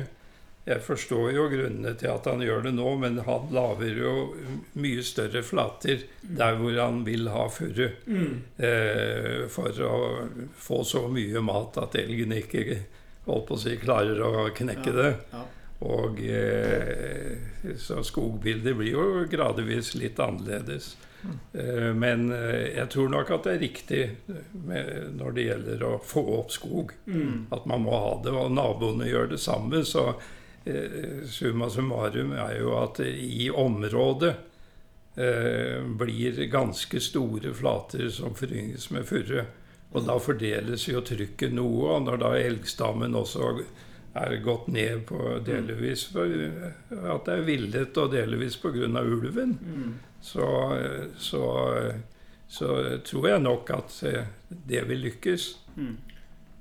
[0.67, 4.13] Jeg forstår jo grunnene til at han gjør det nå, men han lager jo
[4.76, 7.86] mye større flater der hvor han vil ha furu.
[8.11, 8.34] Mm.
[8.59, 9.93] Eh, for å
[10.59, 12.82] få så mye mat at elgen ikke
[13.30, 14.97] holdt på å si, klarer å knekke Ja.
[14.99, 15.14] det.
[15.32, 15.45] ja.
[15.88, 20.95] Og eh, Så skogbildet blir jo gradvis litt annerledes.
[21.53, 24.01] Eh, men eh, jeg tror nok at det er riktig
[24.67, 26.93] med, når det gjelder å få opp skog.
[27.05, 27.47] Mm.
[27.55, 29.84] At man må ha det, og naboene gjør det samme.
[29.88, 30.09] Så
[30.65, 34.34] eh, summa summarum er jo at i området
[35.17, 39.47] eh, blir ganske store flater som forynges med furre.
[39.95, 43.53] Og da fordeles jo trykket noe, og når da elgstammen også
[44.17, 48.88] er gått ned på delvis for at det er villet, og delvis pga.
[49.01, 49.57] ulven.
[49.61, 49.93] Mm.
[50.28, 50.47] Så,
[51.21, 51.41] så,
[52.51, 52.67] så
[53.07, 54.28] tror jeg nok at eh,
[54.67, 55.47] det vil lykkes.
[55.78, 55.95] Mm.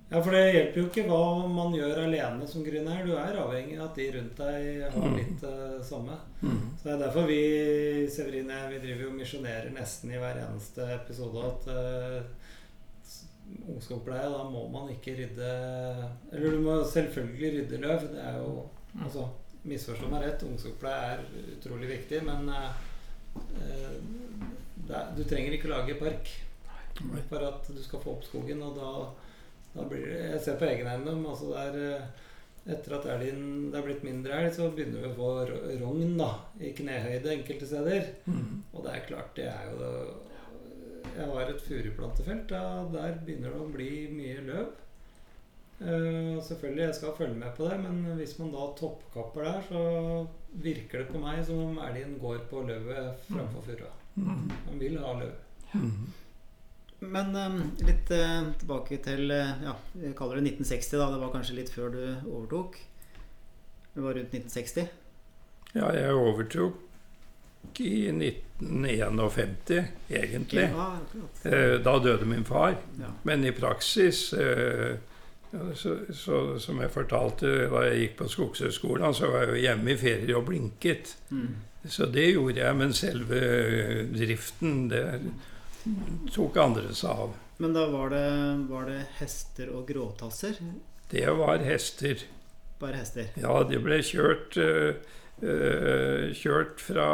[0.06, 3.00] Ja, for det hjelper jo ikke hva man gjør alene som gründer.
[3.02, 5.16] Du er avhengig av at de rundt deg har Mm.
[5.18, 6.14] litt det samme.
[6.38, 7.40] Så det er derfor vi
[8.14, 12.46] Severine, vi driver jo misjonerer nesten i hver eneste episode at uh,
[13.74, 15.50] ungskogpleie, da må man ikke rydde
[16.32, 18.06] Eller du må selvfølgelig rydde løv.
[18.14, 18.52] Det er jo
[19.02, 19.26] Altså,
[19.68, 21.24] misforstå meg rett, ungskogpleie er
[21.58, 22.94] utrolig viktig, men eh, eh, er,
[25.16, 26.28] du trenger ikke lage park
[27.28, 28.90] for at du skal få opp skogen, og da,
[29.74, 32.06] da blir det Jeg ser på egen eiendom, altså eh,
[32.72, 36.16] etter at elgen det er blitt mindre elg, så begynner vi å få ro- rogn
[36.18, 38.08] da, i knehøyde enkelte steder.
[38.26, 38.62] Mm.
[38.72, 39.90] Og det er klart, det er jo
[41.16, 42.48] Jeg har et furuplantefelt.
[42.50, 42.62] Da,
[42.92, 44.66] der begynner det å bli mye løv.
[45.80, 49.80] Eh, selvfølgelig, jeg skal følge med på det, men hvis man da toppkapper der, så
[50.64, 53.90] virker det på meg som om elgen går på løvet framfor furua.
[54.16, 54.46] Mm.
[54.70, 55.34] Man vil ha løv.
[55.74, 56.06] Mm.
[57.12, 60.94] Men um, litt uh, tilbake til uh, ja, jeg kaller det 1960.
[60.96, 62.78] da Det var kanskje litt før du overtok.
[63.92, 64.88] Det var rundt 1960.
[65.76, 66.80] Ja, jeg overtok
[67.80, 70.62] i 1951, egentlig.
[70.62, 70.98] Ja.
[71.42, 72.76] Eh, Da døde min far.
[73.00, 73.06] Ja.
[73.22, 74.40] Men i praksis eh,
[74.90, 74.96] ja,
[75.74, 79.92] så, så, Som jeg fortalte da jeg gikk på Skogshøgskolen, så var jeg jo hjemme
[79.92, 81.16] i ferie og blinket.
[81.30, 81.54] Mm.
[81.88, 83.40] Så det gjorde jeg, men selve
[84.10, 85.04] driften, det
[86.34, 87.36] tok andre seg av.
[87.62, 88.26] Men da var det,
[88.68, 90.58] var det hester og gråtasser?
[91.10, 92.26] Det var hester.
[92.80, 93.30] Bare hester?
[93.40, 94.98] Ja, de ble kjørt eh,
[95.40, 97.06] eh, Kjørt fra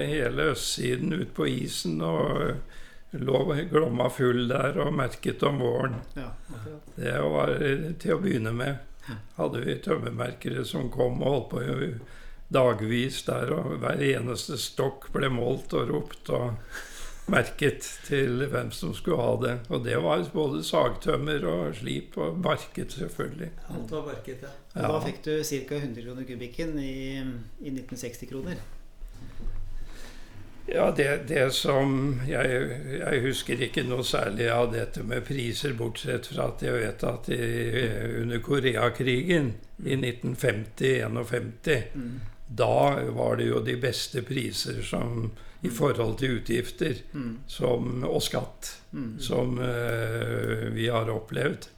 [0.00, 2.78] hele østsiden ut på isen og eh,
[3.10, 3.40] lå
[3.70, 5.98] Glomma full der og merket om våren.
[6.14, 6.30] Ja.
[6.94, 7.56] Det var
[8.02, 8.86] til å begynne med.
[9.36, 11.62] Hadde vi tømmermerkere som kom og holdt på
[12.50, 16.56] dagvis der, og hver eneste stokk ble målt og ropt og
[17.30, 19.54] merket til hvem som skulle ha det.
[19.70, 23.52] Og det var både sagtømmer og slip og barket, selvfølgelig.
[23.70, 24.52] Alt var barket, ja.
[24.74, 25.78] Og da fikk du ca.
[25.78, 26.94] 100 kroner kubikken i,
[27.62, 28.62] i 1960-kroner.
[30.70, 32.60] Ja, det, det som jeg,
[33.00, 37.28] jeg husker ikke noe særlig av dette med priser, bortsett fra at jeg vet at
[37.34, 37.40] i,
[38.22, 39.52] under Koreakrigen
[39.84, 42.20] i 1950-51 Mm.
[42.50, 45.30] Da var det jo de beste priser som,
[45.62, 47.36] i forhold til utgifter Mm.
[47.46, 49.18] som, og skatt Mm.
[49.22, 51.68] som uh, vi har opplevd.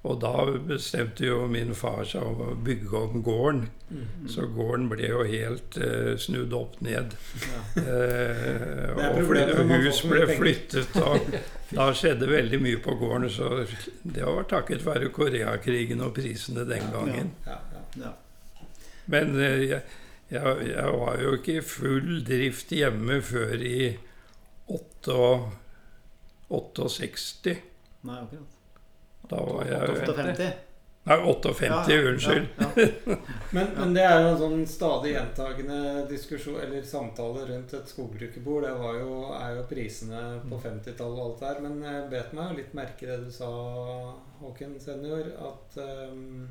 [0.00, 3.66] Og da bestemte jo min far seg om å bygge om gården.
[3.90, 4.28] Mm.
[4.32, 7.12] Så gården ble jo helt uh, snudd opp ned.
[7.44, 7.60] Ja.
[7.84, 9.28] Uh, og
[9.74, 11.20] hus ble flyttet, og
[11.76, 13.28] da skjedde veldig mye på gården.
[13.34, 13.66] Så
[14.02, 17.30] det var takket være Koreakrigen og prisene den gangen.
[17.44, 17.80] Ja, ja.
[18.00, 18.10] Ja.
[19.12, 19.82] Men uh, jeg,
[20.32, 23.98] jeg, jeg var jo ikke i full drift hjemme før i
[24.70, 27.54] 68.
[28.00, 28.49] Nei, akkurat.
[29.30, 30.50] Da var jeg 58.
[31.02, 32.48] Nei, 58, unnskyld.
[32.58, 33.16] Ja, ja.
[33.50, 38.66] Men, men det er jo en sånn stadig gjentagende diskusjon eller samtale rundt et skogbrukerbord.
[38.66, 41.62] Det var jo, er jo prisene på 50-tallet og alt der.
[41.64, 43.48] Men jeg bet meg jo litt merke i det du sa,
[44.40, 46.46] Håken senior, at um,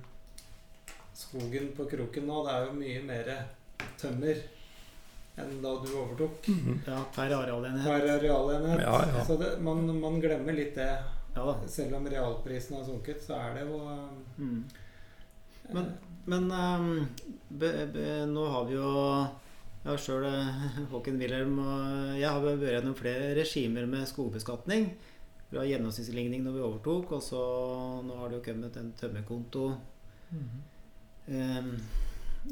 [1.15, 3.31] skogen på kroken nå, det er jo mye mer
[4.01, 4.43] tømmer
[5.39, 6.49] enn da du overtok.
[6.51, 6.81] Mhm.
[6.89, 7.85] ja, per arealenhet.
[7.85, 8.83] Per arealenhet.
[8.83, 9.23] Ja, ja.
[9.25, 10.91] Så det, man, man glemmer litt det.
[11.35, 11.55] Ja.
[11.67, 13.79] Selv om realprisen har sunket, så er det jo
[14.37, 14.63] Mm.
[15.69, 17.07] eh, Men- Men um,
[17.49, 19.27] be, be, nå har vi jo
[19.83, 20.25] Jeg har sjøl
[20.91, 24.89] Håken Wilhelm og jeg har vært gjennom flere regimer med skogbeskatning.
[25.53, 29.77] Har gjennomsnittsligning når vi overtok, og så nå har det jo kommet en tømmerkonto
[31.31, 31.71] ehm,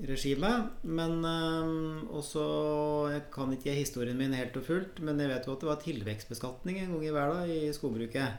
[0.07, 0.51] regime.
[0.83, 5.53] Men um, også Jeg kan ikke historien min helt og fullt, men jeg vet jo
[5.53, 8.37] at det var tilvekstbeskatning en gang i verden i skogbruket.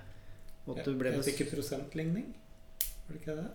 [0.68, 2.28] Og at du ble Jeg bes- fikk ikke prosentligning.
[3.08, 3.48] Var det ikke det?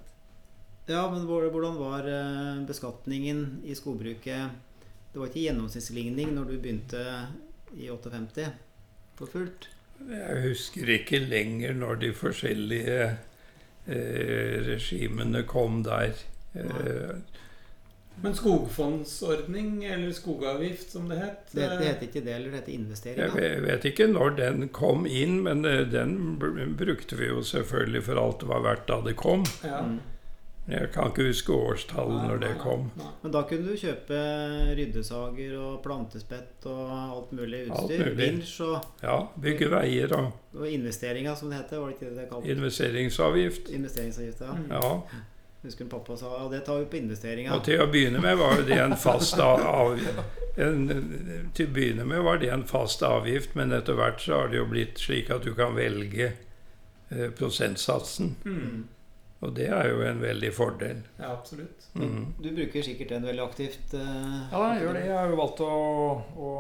[0.90, 4.50] Ja, men hvordan var eh, beskatningen i skogbruket?
[5.14, 7.04] Det var ikke gjennomsnittsligning når du begynte
[7.78, 8.50] i 58
[9.16, 9.70] for fullt?
[10.10, 12.98] Jeg husker ikke lenger når de forskjellige
[13.88, 16.18] eh, regimene kom der.
[16.58, 17.14] Eh,
[18.22, 22.60] Men skogfondsordning, eller skogavgift som det het Det, det eh, heter ikke det, eller det
[22.62, 23.42] heter investeringer.
[23.42, 26.38] Jeg vet ikke når den kom inn, men eh, den
[26.78, 29.44] brukte vi jo selvfølgelig for alt det var verdt da det kom.
[29.64, 29.82] ja.
[29.84, 30.00] Mm.
[30.64, 32.86] Jeg kan ikke huske årstallet når det kom.
[32.96, 33.10] nei.
[33.22, 34.16] Men da kunne du kjøpe
[34.78, 38.06] ryddesager og plantespett og alt mulig Alt utstyr.
[38.06, 38.16] mulig.
[38.22, 41.82] Vinsj og, Ja, bygge veier og og investeringer, som det heter.
[41.82, 42.48] Var det ikke det det kalte?
[42.56, 43.70] investeringsavgift.
[43.76, 44.54] Investeringsavgift, ja.
[44.54, 44.72] Mm.
[44.72, 44.94] Ja.
[45.64, 47.54] Husker pappa sa ja, det tar vi på investeringa.
[47.56, 50.18] Og til å begynne med var det en fast avgift
[50.60, 50.82] en,
[51.56, 54.60] Til å begynne med var det en fast avgift, men etter hvert så har det
[54.60, 56.28] jo blitt slik at du kan velge
[57.10, 58.36] eh, prosentsatsen.
[58.46, 58.84] Mm.
[59.44, 61.02] Og det er jo en veldig fordel.
[61.18, 61.88] Ja, absolutt.
[62.00, 62.30] Mm.
[62.40, 63.96] Du bruker sikkert den veldig aktivt.
[63.98, 65.06] eh, Ja, jeg gjør det.
[65.08, 65.74] Jeg har jo valgt å,
[66.38, 66.52] å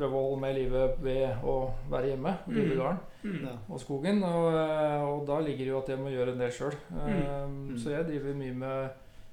[0.00, 1.54] prøve å holde meg i live ved å
[1.92, 2.80] være hjemme drive Mm.
[2.80, 3.58] garden Mm.
[3.68, 4.22] Og skogen.
[4.24, 6.74] Og, eh, og da ligger det jo at jeg må gjøre en del sjøl.
[6.90, 7.78] Mm.
[7.78, 8.90] Så jeg driver mye med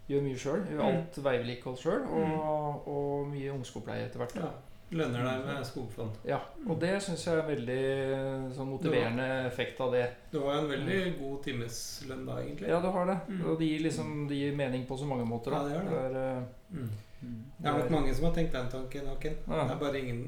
[0.07, 0.61] Gjør mye sjøl.
[0.71, 0.87] Gjør Mm.
[0.87, 2.03] alt veivedlikehold sjøl.
[2.15, 4.35] Og, og mye ungskogpleie etter hvert.
[4.39, 4.51] Ja.
[4.91, 6.11] Lønner deg med skogfond.
[6.23, 6.37] Ja,
[6.69, 10.05] og det syns jeg er en veldig sånn motiverende effekt av det.
[10.31, 12.69] Du har jo en veldig god timeslønn da, egentlig.
[12.71, 13.17] Ja, du har det.
[13.27, 13.41] Mm.
[13.51, 15.51] Og det gir, liksom, det gir mening på så mange måter.
[15.51, 15.57] Da.
[15.57, 16.15] Ja, det gjør det.
[16.15, 16.89] er, eh, Mm.
[17.23, 17.43] Mm.
[17.59, 19.35] Det er nok mange som har tenkt den tanken, Håken.
[19.47, 19.63] Ja.
[19.63, 20.23] Det er bare ingen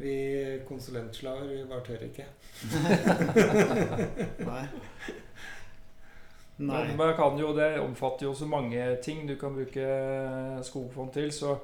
[0.00, 0.14] Vi
[0.68, 2.24] konsulentslaver, vi bare tør ikke.
[4.46, 4.62] Nei.
[6.60, 6.86] Nei.
[6.86, 9.84] Men man kan jo, det omfatter jo så mange ting du kan bruke
[10.66, 11.30] skogfond til.
[11.32, 11.54] Så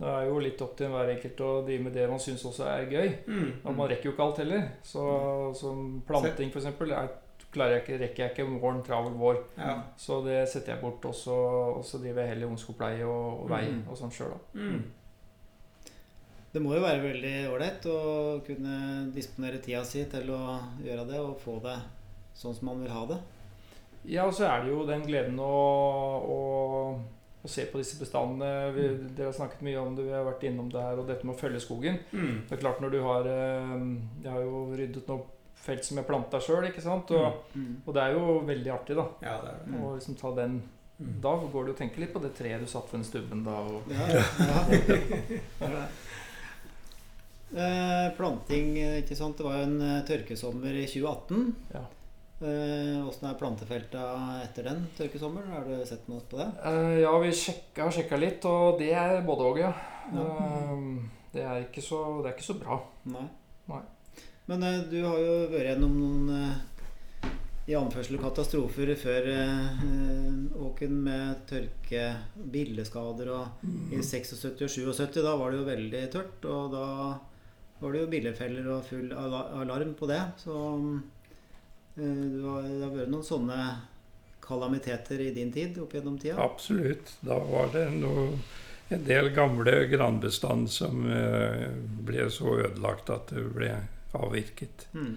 [0.00, 2.66] det er jo litt opp til hver enkelt å drive med det man syns også
[2.66, 3.10] er gøy.
[3.30, 3.50] Mm.
[3.64, 4.64] Og man rekker jo ikke alt heller.
[4.86, 5.04] Så
[5.60, 6.66] som planting f.eks.
[7.50, 9.38] klarer jeg ikke, rekker jeg ikke våren, travel vår.
[9.58, 9.76] Ja.
[9.98, 11.04] Så det setter jeg bort.
[11.10, 11.36] Og så,
[11.76, 13.84] og så driver jeg heller ungskogpleie og, og vei Mm.
[13.90, 14.40] og sånn sjøl, da.
[14.58, 14.82] Mm.
[16.52, 17.98] Det må jo være veldig ålreit å
[18.46, 18.76] kunne
[19.14, 21.76] disponere tida si til å gjøre det, og få det
[22.34, 23.18] sånn som man vil ha det.
[24.10, 25.50] Ja, og så er det jo den gleden å,
[26.24, 26.38] å,
[27.44, 28.70] å se på disse bestandene.
[28.74, 31.28] Vi, dere har snakket mye om det, vi har vært innom det her, og dette
[31.28, 32.00] med å følge skogen.
[32.16, 32.40] Mm.
[32.48, 33.76] Det er klart når du har eh,
[34.24, 35.28] Jeg har jo ryddet noe
[35.60, 37.10] felt som jeg planta sjøl, ikke sant.
[37.14, 37.72] Og, Mm.
[37.84, 39.06] og det er jo veldig artig, da.
[39.22, 39.70] Ja, det er det.
[39.74, 39.80] Mm.
[39.86, 40.60] Å liksom ta den
[41.00, 41.14] Mm.
[41.24, 43.54] Da går du og tenker litt på det treet du satt ved den stubben da.
[43.64, 45.78] Og, Ja, ja.
[47.50, 49.38] Eh, planting, eh, ikke sant.
[49.38, 51.48] Det var jo en eh, tørkesommer i 2018.
[51.74, 51.82] Ja.
[52.40, 54.04] Eh, Åssen er plantefelta
[54.44, 55.50] etter den tørkesommeren?
[55.52, 56.48] Har du sett noe på det?
[56.64, 59.72] Eh, ja, vi sjekka, har sjekka litt, og det er både òg, ja.
[60.14, 60.26] Ja.
[60.26, 60.86] Eh,
[61.34, 62.80] det, er ikke så, det er ikke så bra.
[63.12, 63.26] Nei.
[63.70, 63.84] Nei.
[64.50, 66.60] Men du har jo vært gjennom noen
[67.70, 69.82] i anførsel katastrofer før eh,
[70.60, 72.04] Åken med tørke,
[72.50, 76.86] billeskader og I 76 og 77 da var det jo veldig tørt, og da
[77.80, 80.20] var det jo billefeller og full alarm på det.
[80.42, 80.56] Så
[81.96, 83.60] eh, det har vært noen sånne
[84.44, 86.38] kalamiteter i din tid opp gjennom tida?
[86.42, 87.14] Absolutt.
[87.24, 88.30] Da var det noe,
[88.90, 91.68] en del gamle granbestand som eh,
[92.04, 93.74] ble så ødelagt at det ble
[94.18, 95.16] avvirket Mm.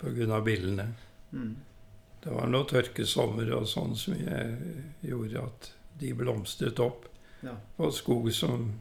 [0.00, 0.40] pga.
[0.44, 0.90] billene.
[1.32, 1.54] Mm.
[2.22, 4.14] Det var noen tørkesommer og sånn som
[5.00, 7.06] gjorde at de blomstret opp.
[7.42, 7.54] Ja.
[7.78, 8.74] Og skog som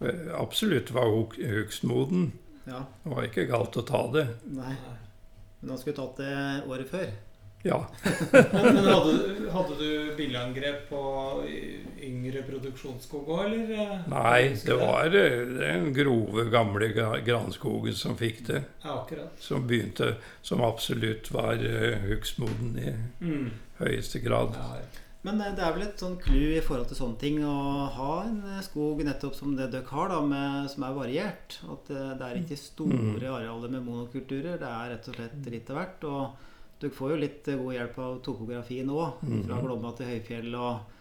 [0.00, 2.32] eh, absolutt var hug- hugstmoden.
[2.66, 2.80] Ja.
[3.04, 4.26] Det var ikke galt å ta det.
[4.56, 4.74] Nei.
[5.60, 6.34] Men han skulle tatt det
[6.68, 7.06] året før.
[7.64, 7.78] Ja.
[8.34, 10.98] Men, men hadde, du- hadde du billeangrep på
[12.04, 13.70] yngre produksjonsskog òg, eller?
[13.72, 14.02] eh?
[14.12, 18.60] Nei, det var eh, den grove, gamle gra- granskogen som fikk det.
[18.84, 19.32] Ja, akkurat.
[19.40, 20.10] Som begynte
[20.44, 22.92] Som absolutt var uh, hugstmoden i
[23.24, 23.48] Mm.
[23.80, 24.52] høyeste grad.
[24.60, 24.82] Ja,
[25.24, 27.54] Men eh, det er vel et sånn clou i forhold til sånne ting å
[27.96, 31.58] ha en eh, skog nettopp som det dere har, da, med, som er variert.
[31.64, 33.14] At eh, det er ikke store Mm.
[33.32, 34.58] arealer med monokulturer.
[34.60, 36.04] Det er rett og slett litt av hvert.
[36.04, 36.50] Og
[36.82, 39.20] dere får jo litt god hjelp av topografien òg.
[39.46, 39.64] Fra Mhm.
[39.64, 40.92] Glomma til høyfjell og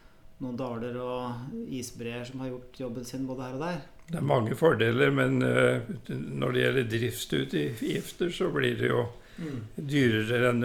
[0.44, 3.82] noen daler og isbreer som har gjort jobben sin både her og der.
[4.10, 9.06] Det er mange fordeler, men når det gjelder driftsutgifter, så blir det jo
[9.40, 9.62] mm.
[9.78, 10.64] dyrere enn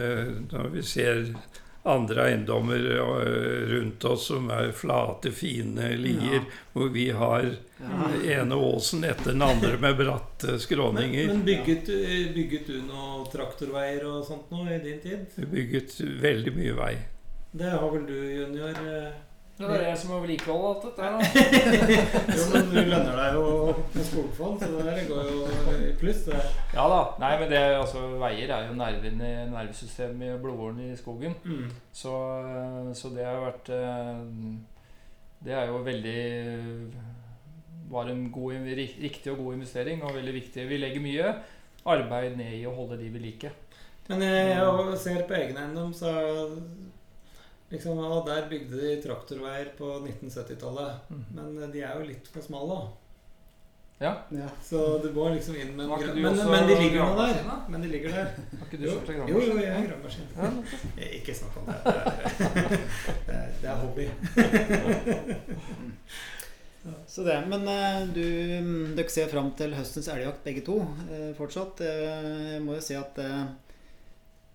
[0.50, 1.20] når vi ser
[1.88, 6.40] andre eiendommer eh, rundt oss som er flate, fine lier, Ja.
[6.74, 7.44] hvor vi har
[7.78, 8.40] Ja.
[8.40, 11.26] ene åsen etter den andre med bratte skråninger.
[11.28, 15.26] men bygget, du- bygget du noen traktorveier og sånt nå i din tid?
[15.36, 16.96] Vi bygget veldig mye vei.
[17.54, 18.74] Det har vel du, junior?
[19.58, 21.22] Det er jeg som må vedlikeholde alt dette her, da.
[22.38, 26.20] Jo, men du lønner deg jo med skogfond, så det der går jo i pluss.
[26.28, 26.42] det.
[26.76, 27.00] Ja da.
[27.18, 31.34] Nei, men det, altså, veier er jo nerven i nervesystemet i blodåren i skogen.
[31.42, 31.66] Mm.
[31.90, 32.14] Så,
[32.94, 34.24] så det har vært eh,
[35.42, 36.22] Det er jo veldig
[37.90, 40.68] Var en god, riktig og god investering og veldig viktig.
[40.70, 41.32] Vi legger mye
[41.88, 43.50] arbeid ned i å holde de ved like.
[44.08, 46.12] Men jeg, jeg ser på egen eiendom, så
[47.72, 51.10] liksom, og Der bygde de traktorveier på 1970-tallet.
[51.10, 51.26] Mm.
[51.36, 52.78] Men eh, de er jo litt for smale.
[52.78, 52.86] da.
[53.98, 54.12] Ja.
[54.30, 54.46] Ja.
[54.62, 57.40] Så du må liksom inn med en men, men de ligger nå der.
[57.68, 58.28] Men de ligger der.
[58.60, 60.28] Har ikke du kjøpt deg jo, jo, jeg har gravemaskin.
[60.36, 60.50] Ja.
[60.96, 61.78] Eh, Ikke snakk om det.
[61.82, 62.68] Det er,
[63.26, 64.06] det er, er hobby.
[67.10, 68.22] Så det, Men eh, du,
[68.62, 70.78] mm, dere ser fram til høstens elgjakt begge to
[71.36, 71.82] fortsatt.
[71.82, 73.18] Jeg må jo si at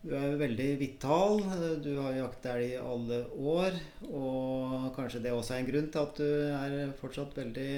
[0.03, 1.37] Du er jo veldig vital.
[1.79, 3.77] Du har jakta elg alle år.
[4.11, 6.29] Og kanskje det også er en grunn til at du
[6.59, 7.71] er fortsatt veldig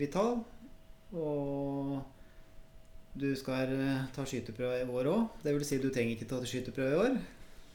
[0.00, 0.40] vital.
[1.14, 1.94] Og
[3.18, 3.70] du skal
[4.14, 5.42] ta skyteprøve i år òg.
[5.44, 7.20] Det vil si du trenger ikke ta skyteprøve i år.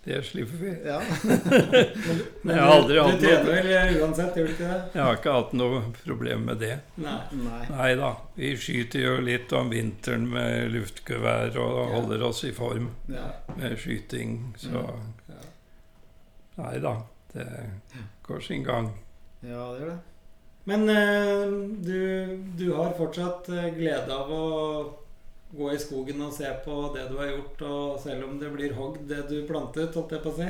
[0.03, 0.71] Det slipper vi.
[0.85, 0.97] Ja.
[2.41, 4.79] Men jeg har aldri hatt du trener vel uansett, gjør du ikke det?
[4.97, 6.73] Jeg har ikke hatt noe problem med det.
[6.99, 7.13] Nei.
[7.39, 7.61] Nei.
[7.71, 8.09] Nei da.
[8.35, 11.85] Vi skyter jo litt om vinteren med luftgevær og Ja.
[11.95, 13.29] holder oss i form Ja.
[13.55, 14.83] med skyting, så
[15.29, 15.39] Ja.
[16.57, 16.97] Nei da.
[17.33, 17.47] Det
[18.27, 18.91] går sin gang.
[19.41, 19.99] ja, det gjør det.
[20.65, 21.47] Men eh,
[21.83, 24.93] du, du har fortsatt eh, glede av å
[25.57, 28.73] gå i skogen og se på det du har gjort, og selv om det blir
[28.73, 30.47] hogd det du plantet, holdt jeg på å si.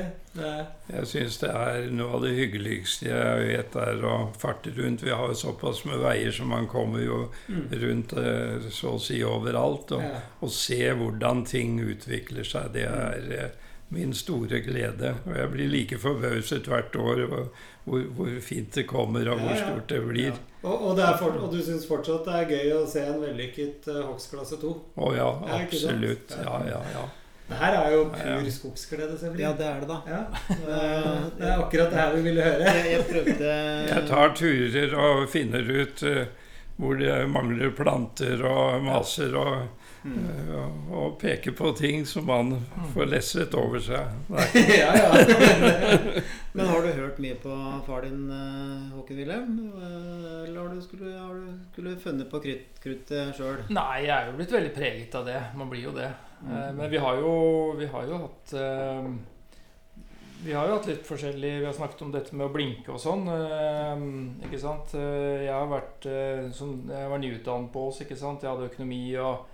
[0.88, 5.04] Jeg syns det er noe av det hyggeligste jeg vet, er å farte rundt.
[5.04, 7.20] Vi har jo såpass med veier, så man kommer jo
[7.52, 7.66] mm.
[7.84, 9.92] rundt eh, så å si overalt.
[9.92, 10.24] Og, ja.
[10.40, 15.14] og se hvordan ting utvikler seg, det er eh, min store glede.
[15.28, 17.46] Og jeg blir like forbauset hvert år over
[17.84, 19.66] hvor, hvor fint det kommer, og hvor Ja, ja.
[19.66, 20.30] stort det blir.
[20.30, 20.38] Ja.
[20.64, 23.20] Og, og, det er for, og du syns fortsatt det er gøy å se en
[23.20, 24.72] vellykket uh, hogstklasse 2?
[24.96, 26.38] Å ja, Ja, absolutt.
[26.40, 27.04] Ja, ja, ja.
[27.44, 29.44] Det her er jo pur skogsglede, selvfølgelig.
[29.44, 29.98] Ja, det er det, da.
[30.08, 30.78] Ja, det,
[31.36, 32.70] det er akkurat det her vi ville høre.
[32.70, 33.50] Jeg, jeg prøvde
[33.90, 36.22] Jeg tar turer og finner ut eh,
[36.80, 40.16] hvor det mangler planter og maser, og, Mm.
[40.28, 42.50] eh, og, peke på ting som man
[42.92, 44.10] får lesset over seg.
[44.82, 45.10] Ja, ja.
[46.54, 47.54] Men har du hørt mye på
[47.86, 49.54] far din, Håken Håkon Wilhelm?
[49.80, 53.62] Eh, Eller har du skulle, har du skulle funnet på krutt, kruttet sjøl?
[53.74, 55.38] Nei, jeg er jo blitt veldig preget av det.
[55.56, 56.10] Man blir jo det.
[56.44, 56.52] Mm.
[56.52, 57.32] Eh, Men vi har jo,
[57.80, 59.08] vi har jo hatt eh,
[60.44, 63.00] Vi har jo hatt litt forskjellig Vi har snakket om dette med å blinke og
[63.00, 63.24] sånn.
[63.32, 64.04] eh,
[64.50, 64.92] Ikke sant?
[65.00, 68.44] Eh, Jeg har vært eh, som, Jeg var nyutdannet på oss, ikke sant.
[68.44, 69.48] Jeg hadde økonomi og,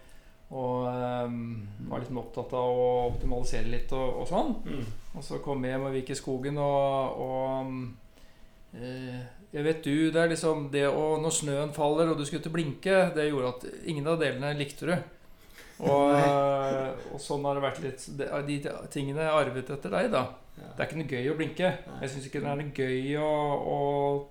[0.50, 0.86] og
[1.30, 1.42] um,
[1.86, 4.56] var litt opptatt av å optimalisere litt og, og sånn.
[4.66, 4.88] Mm.
[5.14, 9.22] Og så kom jeg hjem og gikk i skogen og, og eh,
[9.54, 12.54] Jeg vet du, det er liksom det å Når snøen faller og du skulle til
[12.54, 14.94] blinke, det gjorde at ingen av delene likte du.
[15.86, 18.06] Og, eh, og sånn har det vært litt
[18.46, 18.58] De
[18.92, 20.26] tingene jeg arvet etter deg, da.
[20.60, 20.72] Ja.
[20.74, 21.68] Det er ikke noe gøy å blinke.
[22.02, 23.30] Jeg syns ikke det er noe gøy å,
[23.70, 23.78] å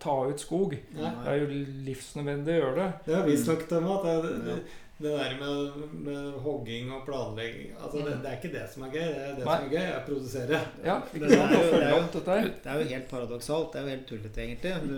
[0.03, 0.75] ta ut skog.
[0.99, 1.15] Nei.
[1.23, 2.89] Det er jo livsnødvendig å gjøre det.
[3.07, 4.57] Det har vi snakket om at det, det,
[4.99, 8.89] det der med, med hogging og planlegging altså det, det er ikke det som er
[8.91, 9.05] gøy.
[9.07, 9.55] Det, er det Nei.
[9.55, 10.59] som er gøy, er å produsere.
[10.83, 12.51] Ja, Det er jo- det er jo-.
[12.63, 13.71] Det er helt paradoksalt.
[13.73, 14.73] Det er jo helt tullete, egentlig.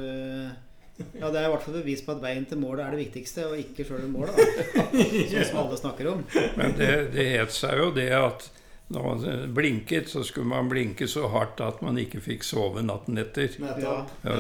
[1.02, 3.00] Du, ja, Det er i hvert fall bevis på at veien til målet er det
[3.06, 4.36] viktigste, og ikke sjøl målet.
[4.38, 4.84] Da.
[5.32, 6.26] Sånn som alle snakker om.
[6.60, 8.50] Men det, det het seg jo det at
[8.92, 13.18] når man blinket, så skulle man blinke så hardt at man ikke fikk sove natten
[13.22, 13.56] etter.
[13.62, 13.96] Ja,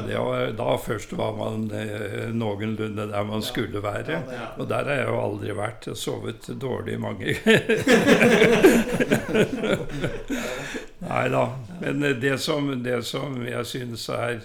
[0.08, 4.12] det var, da først var man eh, noenlunde der man skulle være.
[4.12, 5.88] Ja, det er- Og der har jeg jo aldri vært.
[5.92, 7.36] Jeg sovet dårlig mange
[11.02, 11.46] Nei da.
[11.82, 14.42] Men eh, det som, det som jeg syns er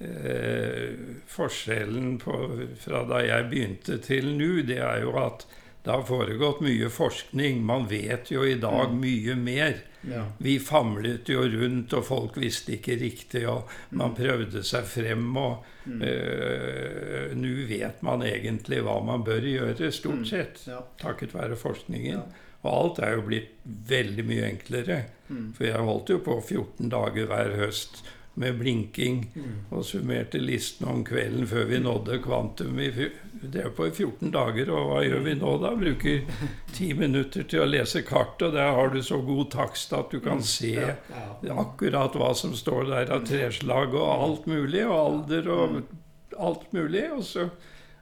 [0.00, 0.94] eh,
[1.30, 2.38] forskjellen på,
[2.84, 5.46] fra da jeg begynte til nå, det er jo at
[5.84, 7.58] det har foregått mye forskning.
[7.64, 9.00] Man vet jo i dag Mm.
[9.00, 9.74] mye mer.
[10.08, 10.24] Ja.
[10.38, 15.36] Vi famlet jo rundt, og folk visste ikke riktig, og man prøvde seg frem.
[15.36, 16.00] og Mm.
[16.02, 20.24] øh, Nå vet man egentlig hva man bør gjøre, stort Mm.
[20.26, 20.80] sett, Ja.
[20.98, 22.12] takket være forskningen.
[22.12, 22.22] Ja.
[22.64, 25.04] Og alt er jo blitt veldig mye enklere.
[25.30, 25.52] Mm.
[25.54, 28.02] For jeg holdt jo på 14 dager hver høst
[28.34, 29.42] med blinking Mm.
[29.70, 32.78] og summerte listen om kvelden før vi nådde kvantum.
[32.80, 32.90] i
[33.42, 35.74] Det er på 14 dager, og hva gjør vi nå da?
[35.76, 36.22] Bruker
[36.72, 40.20] ti minutter til å lese kart, og der har du så god takst at du
[40.20, 40.96] kan se
[41.50, 45.82] akkurat hva som står der av treslag og alt mulig, og alder og
[46.38, 47.04] alt mulig.
[47.12, 47.48] Og så,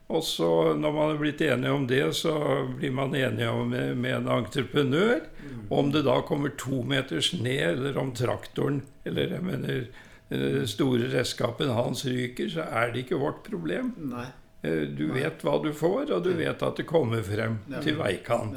[0.09, 2.33] og så når man er blitt enige om det, så
[2.77, 5.21] blir man enige om med, en entreprenør.
[5.43, 5.67] Mm.
[5.69, 9.85] Om det da kommer to meters ned, eller om traktoren eller jeg mener
[10.69, 13.93] store redskapen hans ryker, så er det ikke vårt problem.
[14.11, 14.29] Nei.
[14.63, 18.55] Eh, Du vet hva du får, og du vet at det kommer frem til veikant.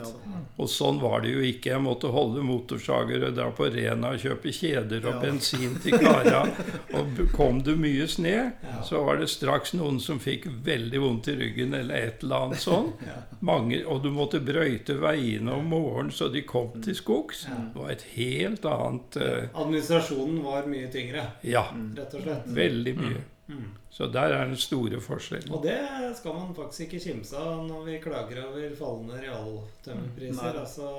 [0.57, 1.73] Og sånn var det jo ikke.
[1.75, 6.45] Jeg måtte holde motorsager og dra på Rena og kjøpe kjeder og bensin til kara.
[6.97, 8.53] Og kom det mye sne,
[8.87, 12.63] så var det straks noen som fikk veldig vondt i ryggen eller et eller annet
[12.63, 12.93] sånn.
[13.51, 17.45] Mange, og du måtte brøyte veiene om morgenen så de kom til skogs.
[17.51, 19.61] Det var et helt annet uh...
[19.61, 21.67] Administrasjonen var mye tyngre, Ja,
[21.99, 22.47] rett og slett.
[22.57, 23.25] veldig mye.
[23.49, 23.69] Mm.
[23.91, 25.53] Så der er den store forskjellen.
[25.55, 25.79] Og det
[26.19, 30.43] skal man faktisk ikke kimse av når vi klager over fallende realtømmerpriser.
[30.43, 30.65] Nei.
[30.65, 30.91] Altså,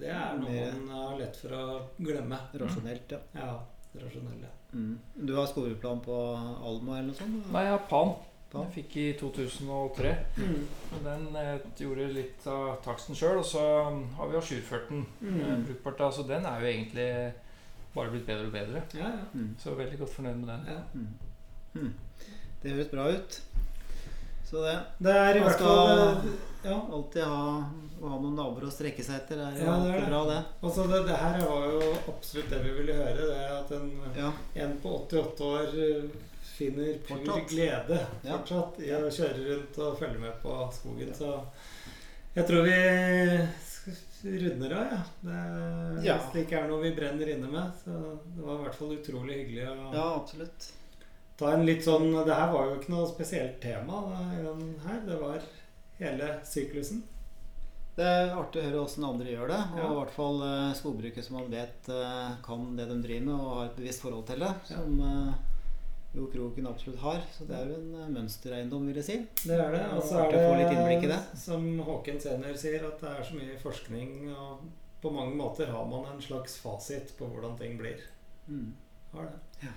[0.00, 1.66] det er noe man har lett for å
[1.98, 2.38] glemme.
[2.62, 3.20] Rasjonelt, ja.
[3.34, 3.52] Ja,
[3.98, 4.54] rasjonelle.
[4.72, 4.98] Mm.
[5.26, 7.48] Du har skogplan på Alma eller noe sånt?
[7.50, 8.14] Nei, jeg har Pan.
[8.50, 10.12] Den Jeg fikk i 2003.
[10.42, 10.62] Mm.
[11.04, 15.04] Den eh, gjorde litt av taksten sjøl, og så um, har vi ajourført den.
[15.22, 15.36] Mm.
[15.38, 17.10] eh, brukbart da, Så den er jo egentlig
[17.94, 18.82] bare blitt bedre og bedre.
[18.94, 19.26] Ja, ja.
[19.34, 19.52] Mm.
[19.58, 20.66] Så veldig godt fornøyd med den.
[20.74, 20.80] ja.
[21.74, 23.40] Det høres bra ut.
[24.50, 26.32] Så det Det er i hvert fall
[26.64, 26.76] Ja.
[26.92, 27.44] alltid ha,
[28.02, 30.40] ha noen naboer å strekke seg etter, er Ja, det er bra, det.
[30.62, 33.28] Altså det, det her var jo absolutt det vi ville høre.
[33.30, 33.86] Det at en,
[34.18, 34.32] Ja.
[34.66, 36.10] en på 88 år eh,
[36.42, 37.48] finner pur Fortsatt.
[37.48, 41.14] glede fortsatt i å kjøre rundt og følge med på skogen.
[41.16, 41.30] Så
[42.36, 42.76] jeg tror vi
[44.44, 45.00] runder av, ja.
[45.22, 46.02] Det.
[46.04, 47.72] Hvis det ikke er noe vi brenner inne med.
[47.84, 47.94] Så
[48.36, 50.68] det var i hvert fall utrolig hyggelig å ja, absolutt.
[51.40, 54.02] Ta en litt sånn Det her var jo ikke noe spesielt tema
[54.36, 55.00] den her.
[55.06, 55.40] Det var
[56.00, 57.02] hele syklusen.
[57.96, 59.60] Det er artig å høre åssen andre gjør det.
[59.74, 59.88] Og Ja.
[59.90, 63.54] i hvert fall eh, skogbruket som man vet eh, kan det de driver med, og
[63.56, 64.52] har et bevisst forhold til det.
[64.70, 64.76] Ja.
[64.78, 65.34] Som eh,
[66.14, 67.20] jo Kroken absolutt har.
[67.34, 69.18] Så det er jo en eh, mønstereiendom, vil jeg si.
[69.50, 69.82] Det er det.
[69.96, 70.32] Og så er
[70.62, 71.20] i det, det.
[71.38, 74.64] som Håken senior sier, at det er så mye forskning, og
[75.02, 78.00] på mange måter har man en slags fasit på hvordan ting blir.
[78.48, 78.72] Mm.
[79.12, 79.66] Har det.
[79.66, 79.76] Ja.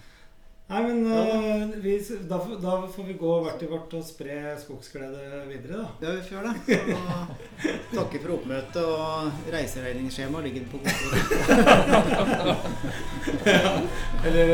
[0.73, 1.21] Nei, men Ja.
[1.21, 1.91] eh, vi,
[2.29, 5.87] da, får- da får vi gå hvert til vårt og spre skogsglede videre, da.
[6.01, 6.79] Ja, vi får gjøre det.
[7.63, 11.21] Så takker for oppmøtet, og reiseregningsskjema ligger på kontoret.
[14.25, 14.47] Eller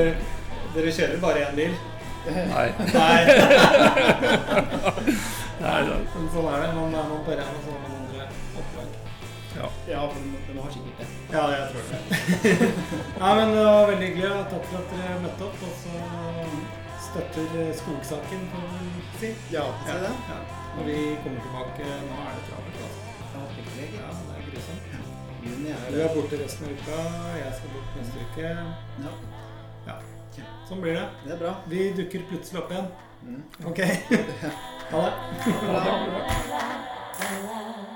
[0.76, 1.74] dere kjører bare én bil?
[2.30, 2.67] Nei.
[2.93, 3.22] Nei.
[5.63, 5.80] Nei.
[5.80, 6.70] Sånn er det.
[6.76, 8.22] Man er man på og så har man andre
[8.59, 8.89] oppdrag.
[9.89, 10.20] Ja, for
[11.32, 11.99] Ja, jeg tror det.
[13.21, 14.30] Nei, men det var veldig hyggelig.
[14.53, 15.59] Takk for at dere møtte opp.
[15.67, 15.93] Og så
[17.09, 19.30] støtter skogsaken, kan vi si.
[19.53, 20.13] Ja, si det.
[20.32, 20.39] Ja.
[20.77, 21.84] Og vi kommer tilbake.
[22.07, 22.80] Nå er det travelt.
[22.88, 23.01] Altså.
[23.36, 24.84] Ja, det er grusomt.
[25.45, 26.97] Juni er Du er borte resten av uka.
[27.39, 28.47] Jeg skal bort neste uke.
[29.89, 29.99] Ja,
[30.69, 31.05] Sånn blir det.
[31.25, 31.53] det er bra.
[31.71, 32.89] Vi dukker plutselig opp igjen.
[33.23, 33.41] Mm.
[33.69, 33.80] Ok.
[34.89, 35.13] Ha det.
[35.69, 35.80] Ha
[37.21, 37.88] Ja.